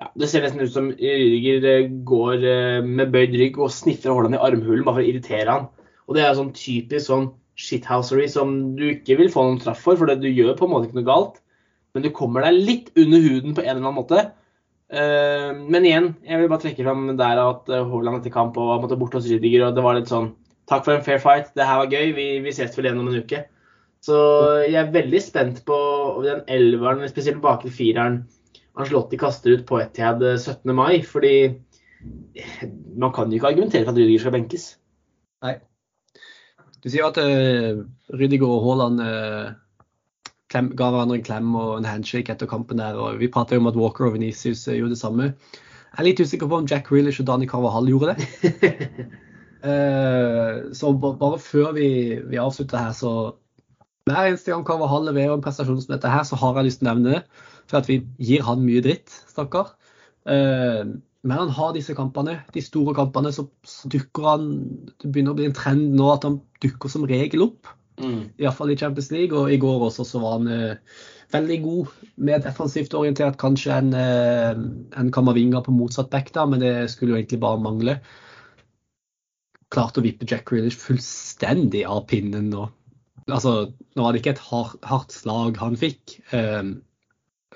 ja, 0.00 0.08
det 0.18 0.30
ser 0.32 0.42
nesten 0.44 0.64
ut 0.64 0.72
som 0.74 0.90
Rydiger 0.96 1.68
eh, 1.70 1.92
går 2.08 2.42
uh, 2.42 2.80
med 2.86 3.12
bøyd 3.14 3.36
rygg 3.38 3.60
og 3.60 3.72
sniffer 3.74 4.12
Haaland 4.12 4.38
i 4.38 4.42
armhulen 4.42 4.82
bare 4.86 4.98
for 4.98 5.04
å 5.04 5.12
irritere 5.12 5.54
han. 5.54 5.70
Og 6.08 6.18
det 6.18 6.26
er 6.26 6.34
sånn 6.36 6.54
typisk 6.56 7.06
sånn 7.06 7.30
shithousery 7.60 8.26
som 8.32 8.56
du 8.74 8.88
ikke 8.94 9.18
vil 9.20 9.30
få 9.30 9.44
noen 9.46 9.62
traff 9.62 9.84
for, 9.84 9.98
for 10.00 10.10
det 10.10 10.18
du 10.22 10.30
gjør 10.32 10.56
på 10.58 10.66
en 10.66 10.74
måte 10.74 10.88
ikke 10.88 11.02
noe 11.02 11.10
galt 11.10 11.40
men 11.94 12.04
du 12.04 12.10
kommer 12.14 12.44
deg 12.46 12.58
litt 12.58 12.90
under 12.98 13.22
huden 13.24 13.56
på 13.56 13.64
en 13.64 13.72
eller 13.72 13.82
annen 13.82 13.96
måte. 13.98 14.20
Men 14.90 15.86
igjen, 15.86 16.06
jeg 16.26 16.38
vil 16.40 16.50
bare 16.50 16.62
trekke 16.64 16.86
fram 16.86 17.08
der 17.18 17.40
at 17.42 17.70
Haaland 17.70 18.20
etter 18.20 18.34
kamp 18.34 18.58
og 18.62 18.84
måtte 18.84 18.98
bort 18.98 19.14
hos 19.18 19.28
Rydiger, 19.30 19.68
og 19.68 19.76
det 19.76 19.84
var 19.84 19.98
litt 19.98 20.10
sånn 20.10 20.32
Takk 20.70 20.84
for 20.86 20.94
en 20.94 21.06
fair 21.06 21.18
fight, 21.22 21.50
det 21.58 21.66
her 21.66 21.80
var 21.82 21.90
gøy, 21.90 22.12
vi, 22.14 22.26
vi 22.44 22.52
ses 22.54 22.76
vel 22.78 22.86
igjen 22.86 23.00
om 23.02 23.08
en 23.10 23.22
uke. 23.24 23.42
Så 24.00 24.16
jeg 24.64 24.78
er 24.80 24.92
veldig 24.94 25.20
spent 25.20 25.64
på 25.68 25.78
den 26.24 26.44
elveren, 26.48 27.02
spesielt 27.10 27.42
bakre 27.44 27.72
fireren 27.74 28.22
Anslotti 28.78 29.18
kaster 29.20 29.58
ut 29.58 29.64
på 29.68 29.80
Etiad 29.82 30.22
17. 30.22 30.62
Eh, 30.70 30.76
mai, 30.76 31.02
fordi 31.04 31.34
man 32.96 33.12
kan 33.12 33.28
jo 33.28 33.40
ikke 33.40 33.50
argumentere 33.50 33.84
for 33.84 33.92
at 33.92 33.98
Rydiger 33.98 34.22
skal 34.22 34.36
benkes. 34.38 34.68
Nei. 35.44 35.56
Du 36.80 36.88
sier 36.88 37.10
at 37.10 37.18
uh, 37.20 37.82
Rydiger 38.14 38.48
og 38.48 38.62
Haaland 38.64 39.02
uh 39.04 39.50
klem, 40.50 40.70
ga 40.76 40.90
hverandre 40.90 41.18
en 41.20 41.24
klem 41.24 41.54
og 41.54 41.76
en 41.78 41.88
handshake 41.88 42.32
etter 42.32 42.48
kampen 42.50 42.80
der. 42.82 42.98
og 42.98 43.20
Vi 43.20 43.30
prata 43.30 43.58
om 43.58 43.68
at 43.70 43.78
Walker 43.78 44.08
og 44.08 44.16
Venicius 44.16 44.66
uh, 44.68 44.74
gjorde 44.74 44.96
det 44.96 45.02
samme. 45.02 45.32
Jeg 45.90 45.98
er 45.98 46.06
litt 46.06 46.22
usikker 46.22 46.50
på 46.50 46.62
om 46.62 46.68
Jack 46.70 46.90
Reelish 46.92 47.22
og 47.22 47.28
Dani 47.28 47.46
Carvahall 47.50 47.90
gjorde 47.90 48.14
det. 48.14 49.06
uh, 49.64 50.70
så 50.76 50.92
bare 50.96 51.38
før 51.42 51.74
vi, 51.76 51.90
vi, 52.30 52.40
avslutter 52.40 52.86
her, 52.86 52.96
så 52.96 53.12
Hver 54.08 54.30
eneste 54.30 54.50
gang 54.50 54.64
Carvahall 54.66 55.06
leverer 55.06 55.36
en 55.36 55.44
prestasjon 55.44 55.78
som 55.82 55.92
dette 55.92 56.10
her, 56.10 56.24
så 56.26 56.38
har 56.40 56.56
jeg 56.58 56.70
lyst 56.70 56.80
til 56.80 56.88
å 56.88 56.90
nevne 56.94 57.12
det. 57.14 57.46
For 57.70 57.78
at 57.78 57.90
vi 57.90 58.00
gir 58.18 58.42
han 58.42 58.64
mye 58.64 58.82
dritt, 58.82 59.12
stakkar. 59.30 59.74
Eh, 60.26 60.80
men 61.20 61.36
han 61.36 61.52
har 61.54 61.74
disse 61.76 61.94
kampene, 61.94 62.38
de 62.54 62.62
store 62.64 62.94
kampene, 62.96 63.30
så, 63.36 63.44
så 63.62 63.90
dukker 63.92 64.26
han 64.26 64.48
Det 64.98 65.12
begynner 65.12 65.36
å 65.36 65.38
bli 65.38 65.46
en 65.50 65.54
trend 65.54 65.94
nå 65.94 66.08
at 66.14 66.24
han 66.26 66.40
dukker 66.64 66.90
som 66.90 67.06
regel 67.06 67.44
opp. 67.44 67.70
Mm. 68.00 68.32
Iallfall 68.40 68.72
i 68.72 68.78
Champions 68.80 69.12
League. 69.12 69.36
Og 69.36 69.52
i 69.52 69.60
går 69.60 69.86
også 69.90 70.08
så 70.08 70.22
var 70.24 70.38
han 70.38 70.50
eh, 70.50 70.96
veldig 71.34 71.60
god, 71.62 71.92
mer 72.26 72.42
defensivt 72.42 72.96
orientert 72.98 73.38
kanskje 73.40 73.76
enn 73.76 73.92
uh, 73.94 74.56
en 74.98 75.12
Kamavinga 75.14 75.62
på 75.62 75.74
motsatt 75.74 76.10
back, 76.10 76.32
da, 76.34 76.46
men 76.48 76.62
det 76.62 76.74
skulle 76.90 77.14
jo 77.14 77.20
egentlig 77.20 77.40
bare 77.44 77.62
mangle. 77.62 77.98
Klarte 79.70 80.02
å 80.02 80.04
vippe 80.04 80.26
Jack 80.28 80.48
Grealish 80.50 80.78
fullstendig 80.80 81.84
av 81.86 82.04
pinnen 82.10 82.50
nå. 82.52 82.66
Altså, 83.30 83.70
nå 83.94 84.04
var 84.04 84.12
det 84.12 84.22
ikke 84.22 84.34
et 84.34 84.46
hardt, 84.48 84.80
hardt 84.86 85.14
slag 85.14 85.58
han 85.60 85.76
fikk, 85.78 86.16
eh, 86.34 86.72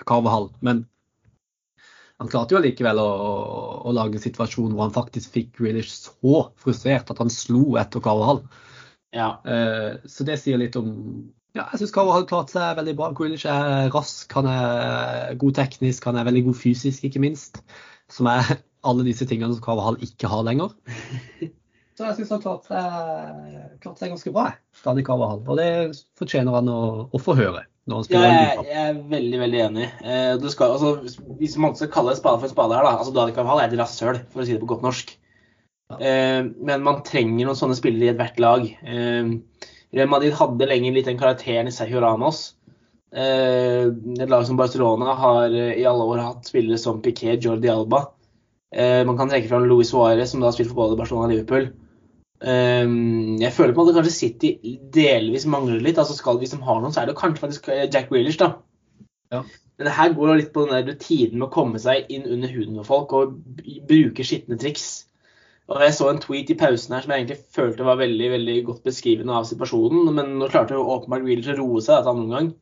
Carvahall, 0.07 0.53
men 0.63 0.85
han 2.23 2.31
klarte 2.31 2.55
jo 2.55 2.63
likevel 2.63 3.01
å, 3.03 3.07
å, 3.07 3.31
å, 3.89 3.95
lage 3.95 4.21
en 4.21 4.23
situasjon 4.23 4.75
hvor 4.75 4.87
han 4.87 4.95
faktisk 4.95 5.35
fikk 5.35 5.57
Grealish 5.59 5.91
så 5.97 6.45
frustrert 6.63 7.11
at 7.11 7.23
han 7.23 7.33
slo 7.33 7.75
etter 7.81 8.03
Carvahall. 8.05 8.45
Ja. 9.15 9.41
Eh, 9.47 9.99
så 10.11 10.27
det 10.27 10.39
sier 10.43 10.61
litt 10.63 10.79
om 10.79 10.93
ja, 11.55 11.69
jeg 11.71 11.85
syns 11.85 11.93
Karo 11.95 12.11
har 12.11 12.25
klart 12.27 12.51
seg 12.51 12.79
veldig 12.81 12.95
bra. 12.99 13.11
Grealish 13.15 13.47
er 13.47 13.91
rask, 13.95 14.31
han 14.35 14.49
er 14.51 15.37
god 15.39 15.59
teknisk, 15.59 16.07
han 16.09 16.19
er 16.19 16.27
veldig 16.27 16.49
god 16.49 16.59
fysisk, 16.59 17.05
ikke 17.07 17.23
minst. 17.23 17.61
Som 18.11 18.27
er 18.31 18.57
alle 18.85 19.07
disse 19.07 19.27
tingene 19.31 19.55
som 19.55 19.63
Carvahall 19.63 20.01
ikke 20.03 20.31
har 20.31 20.43
lenger. 20.47 20.75
Så 21.95 22.09
jeg 22.09 22.17
syns 22.19 22.33
han 22.35 22.43
klarte 22.43 22.69
klarte, 22.75 23.67
klart 23.83 24.01
seg 24.01 24.11
ganske 24.11 24.33
bra, 24.35 24.49
Stadig 24.75 25.05
Carvahall. 25.07 25.45
Og 25.47 25.59
det 25.61 25.69
fortjener 26.19 26.57
han 26.57 26.71
å, 26.71 26.81
å 27.07 27.21
få 27.23 27.37
høre. 27.39 27.63
Når 27.87 28.01
han 28.01 28.15
ja, 28.15 28.23
jeg, 28.25 28.65
jeg 28.71 28.87
er 28.89 29.03
veldig 29.13 29.41
veldig 29.43 29.61
enig. 29.67 29.87
Eh, 30.03 30.47
skal, 30.51 30.75
altså, 30.75 31.27
hvis 31.39 31.59
man 31.61 31.77
skal 31.79 31.93
kalle 31.95 32.15
en 32.15 32.19
spade 32.19 32.41
for 32.41 32.49
en 32.49 32.55
spade 32.55 32.79
her, 32.79 32.87
da. 32.87 32.97
altså 32.99 33.15
Dadi 33.15 33.35
Carvahall 33.37 33.63
er 33.63 33.69
et 33.69 33.79
rasshøl, 33.79 34.19
for 34.33 34.43
å 34.43 34.47
si 34.49 34.57
det 34.57 34.63
på 34.63 34.71
godt 34.73 34.87
norsk. 34.87 35.15
Eh, 36.01 36.41
men 36.43 36.83
man 36.83 37.05
trenger 37.07 37.47
noen 37.47 37.61
sånne 37.61 37.79
spillere 37.79 38.09
i 38.09 38.13
ethvert 38.15 38.43
lag. 38.43 38.67
Eh, 38.67 39.31
Real 39.95 40.11
Madrid 40.11 40.35
hadde 40.35 40.71
lenger 40.71 40.97
litt 40.97 41.11
den 41.11 41.21
karakteren 41.21 41.71
i 41.71 41.77
Sergio 41.77 42.03
Ramos. 42.03 42.43
Eh, 43.15 43.87
et 43.87 44.33
lag 44.33 44.49
som 44.49 44.59
Barcelona 44.59 45.15
har 45.21 45.55
i 45.55 45.87
alle 45.87 46.11
år 46.11 46.25
hatt 46.25 46.51
spillere 46.51 46.81
som 46.81 46.99
Piquet, 47.05 47.45
Jordi 47.45 47.71
Alba. 47.71 48.09
Man 48.75 49.15
kan 49.15 49.29
trekke 49.31 49.47
fram 49.47 49.69
Luis 49.71 49.93
Suárez, 49.93 50.33
som 50.33 50.41
da 50.43 50.49
har 50.49 50.55
spilt 50.57 50.73
for 50.73 50.81
både 50.81 50.97
Barcelona 50.99 51.29
og 51.29 51.31
Liverpool. 51.31 51.69
Jeg 52.45 53.53
føler 53.57 53.73
på 53.73 53.81
en 53.81 53.87
måte 53.87 53.95
kanskje 53.97 54.13
City 54.13 54.51
delvis 54.93 55.47
mangler 55.49 55.81
litt. 55.81 55.97
altså 55.99 56.17
skal 56.17 56.37
Hvis 56.41 56.53
de 56.53 56.61
har 56.61 56.83
noen, 56.83 56.93
så 56.93 57.01
er 57.03 57.09
det 57.09 57.17
kanskje 57.17 57.41
faktisk 57.41 57.71
Jack 57.73 58.11
Grealish. 58.11 58.39
da. 58.41 58.51
Ja. 59.33 59.43
Men 59.79 59.89
det 59.89 59.95
her 59.97 60.13
går 60.15 60.37
litt 60.39 60.53
på 60.55 60.67
den 60.67 60.75
der 60.77 60.93
rutinen 60.93 61.41
med 61.41 61.49
å 61.49 61.55
komme 61.55 61.81
seg 61.83 62.11
inn 62.13 62.29
under 62.31 62.53
huden 62.53 62.77
på 62.79 62.87
folk 62.87 63.15
og 63.17 63.39
bruke 63.89 64.27
skitne 64.27 64.59
triks. 64.61 65.07
Og 65.73 65.81
Jeg 65.81 65.95
så 65.97 66.11
en 66.11 66.21
tweet 66.21 66.51
i 66.53 66.59
pausen 66.61 66.93
her 66.93 67.03
som 67.03 67.15
jeg 67.15 67.23
egentlig 67.23 67.41
følte 67.57 67.87
var 67.87 67.97
veldig 67.97 68.29
veldig 68.35 68.59
godt 68.69 68.85
beskrivende 68.85 69.35
av 69.35 69.49
situasjonen. 69.49 70.13
Men 70.15 70.37
nå 70.39 70.51
klarte 70.53 70.77
jo 70.77 70.85
åpenbart 70.95 71.25
Grealish 71.25 71.51
å 71.55 71.59
roe 71.59 71.81
seg 71.83 71.97
etter 71.97 72.13
annen 72.13 72.29
omgang. 72.29 72.53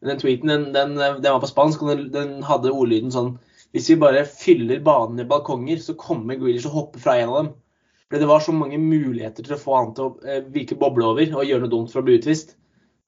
Den 0.00 0.20
tweeten 0.22 0.48
den, 0.48 0.70
den, 0.72 0.96
den, 0.96 1.26
var 1.28 1.42
på 1.42 1.50
spansk, 1.50 1.82
og 1.84 1.92
den, 1.92 2.06
den, 2.14 2.30
hadde 2.48 2.72
ordlyden 2.72 3.12
sånn 3.12 3.34
Hvis 3.76 3.90
vi 3.92 3.98
bare 4.00 4.24
fyller 4.24 4.80
banen 4.82 5.20
i 5.20 5.28
balkonger, 5.28 5.78
så 5.84 5.94
kommer 6.00 6.40
Grealish 6.40 6.66
og 6.70 6.78
hopper 6.78 7.04
fra 7.04 7.18
en 7.20 7.28
av 7.28 7.36
dem. 7.36 7.50
Fordi 8.10 8.24
det 8.24 8.28
var 8.30 8.42
så 8.42 8.52
mange 8.52 8.78
muligheter 8.82 9.46
til 9.46 9.54
å 9.54 9.60
få 9.60 9.76
han 9.76 9.92
til 9.94 10.08
å 10.08 10.14
eh, 10.26 10.40
virke 10.50 10.78
boble 10.78 11.06
over 11.06 11.36
og 11.36 11.46
gjøre 11.46 11.62
noe 11.62 11.70
dumt 11.70 11.92
for 11.92 12.02
å 12.02 12.08
bli 12.08 12.18
utvist. 12.18 12.56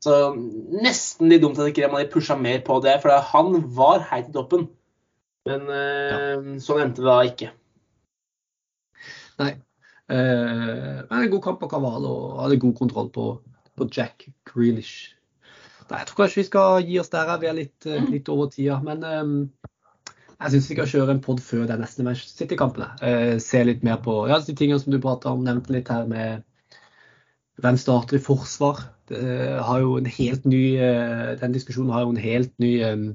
Så 0.03 0.15
nesten 0.35 1.31
litt 1.31 1.43
dumt 1.43 1.59
at 1.63 1.71
ikke 1.71 1.91
man 1.91 2.07
pusha 2.11 2.37
mer 2.39 2.63
på 2.67 2.79
det, 2.83 2.97
for 3.03 3.15
han 3.33 3.59
var 3.75 4.07
heit 4.11 4.31
i 4.31 4.35
toppen. 4.35 4.69
Men 5.47 5.67
eh, 5.75 6.13
ja. 6.15 6.39
sånn 6.63 6.85
endte 6.85 7.03
det 7.03 7.11
da 7.11 7.19
ikke. 7.27 7.51
Nei. 9.43 9.53
Eh, 10.13 11.01
men 11.09 11.19
en 11.19 11.33
god 11.33 11.43
kamp 11.49 11.59
på 11.63 11.71
Kaval 11.71 12.07
og 12.07 12.39
hadde 12.45 12.61
god 12.63 12.77
kontroll 12.79 13.11
på, 13.15 13.27
på 13.79 13.89
Jack 13.91 14.29
Grealish. 14.49 15.17
Nei, 15.89 15.99
jeg 15.99 16.09
tror 16.09 16.23
kanskje 16.23 16.41
vi 16.41 16.47
skal 16.49 16.87
gi 16.87 16.99
oss 17.03 17.13
der. 17.13 17.35
Vi 17.43 17.51
er 17.51 17.59
litt, 17.59 17.87
eh, 17.91 18.07
litt 18.11 18.31
over 18.33 18.51
tida. 18.53 18.79
Men 18.85 19.03
um, 19.03 19.35
jeg 20.43 20.53
syns 20.53 20.71
vi 20.71 20.77
skal 20.77 20.89
kjøre 20.91 21.15
en 21.15 21.21
pod 21.23 21.41
før 21.43 21.67
det 21.71 21.77
neste 21.79 22.05
Manchester 22.07 22.43
City-kampene. 22.43 22.89
Eh, 23.05 23.35
se 23.43 23.61
litt 23.65 23.85
mer 23.87 24.01
på 24.03 24.17
ja, 24.31 24.41
de 24.43 24.55
tingene 24.59 24.81
som 24.83 24.95
du 24.95 24.99
prata 25.03 25.31
om, 25.31 25.45
nevnte 25.47 25.75
litt 25.75 25.91
her 25.93 26.09
med 26.11 26.43
hvem 27.63 27.79
starter 27.79 28.19
i 28.19 28.23
forsvar. 28.23 28.83
Det, 29.11 29.19
uh, 29.19 29.61
har 29.67 29.83
jo 29.83 29.97
en 29.99 30.09
helt 30.09 30.45
ny, 30.49 30.63
uh, 30.81 31.33
Den 31.39 31.55
diskusjonen 31.55 31.93
har 31.95 32.05
jo 32.07 32.15
en 32.15 32.23
helt 32.23 32.53
ny 32.63 32.73
um, 32.87 33.07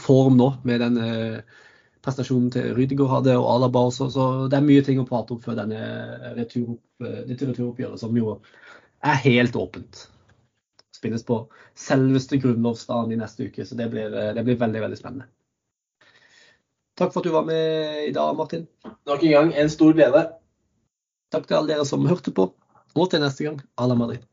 form 0.00 0.36
nå, 0.40 0.50
med 0.68 0.82
den 0.84 0.98
prestasjonen 2.04 2.50
til 2.52 2.74
Rydiger 2.76 3.08
hadde, 3.10 3.38
og 3.38 3.48
Alaba 3.54 3.86
også. 3.88 4.10
Så 4.12 4.28
det 4.52 4.58
er 4.58 4.66
mye 4.66 4.84
ting 4.84 5.00
å 5.00 5.08
prate 5.08 5.36
om 5.36 5.40
før 5.42 5.56
denne 5.58 5.80
retur, 6.36 6.76
dette 7.00 7.48
returoppgjøret, 7.48 8.00
som 8.00 8.16
jo 8.16 8.36
er 9.04 9.20
helt 9.24 9.56
åpent. 9.56 10.06
Spilles 10.96 11.24
på 11.24 11.42
selveste 11.78 12.40
grunnlovsdagen 12.40 13.16
i 13.16 13.20
neste 13.20 13.48
uke, 13.48 13.64
så 13.64 13.76
det 13.76 13.88
blir, 13.92 14.12
det 14.36 14.44
blir 14.44 14.60
veldig, 14.60 14.84
veldig 14.84 15.00
spennende. 15.00 15.28
Takk 17.00 17.14
for 17.14 17.22
at 17.22 17.30
du 17.30 17.32
var 17.32 17.46
med 17.48 18.08
i 18.10 18.12
dag, 18.12 18.34
Martin. 18.36 18.66
Nok 19.08 19.22
en 19.24 19.32
gang 19.32 19.54
en 19.56 19.70
stor 19.72 19.94
glede. 19.96 20.20
Takk 21.32 21.46
til 21.48 21.56
alle 21.56 21.72
dere 21.72 21.86
som 21.88 22.04
hørte 22.04 22.34
på. 22.36 22.50
Og 22.92 23.06
til 23.08 23.22
neste 23.22 23.46
gang, 23.46 23.62
à 23.80 23.86
la 23.88 23.96
Madrid. 23.96 24.29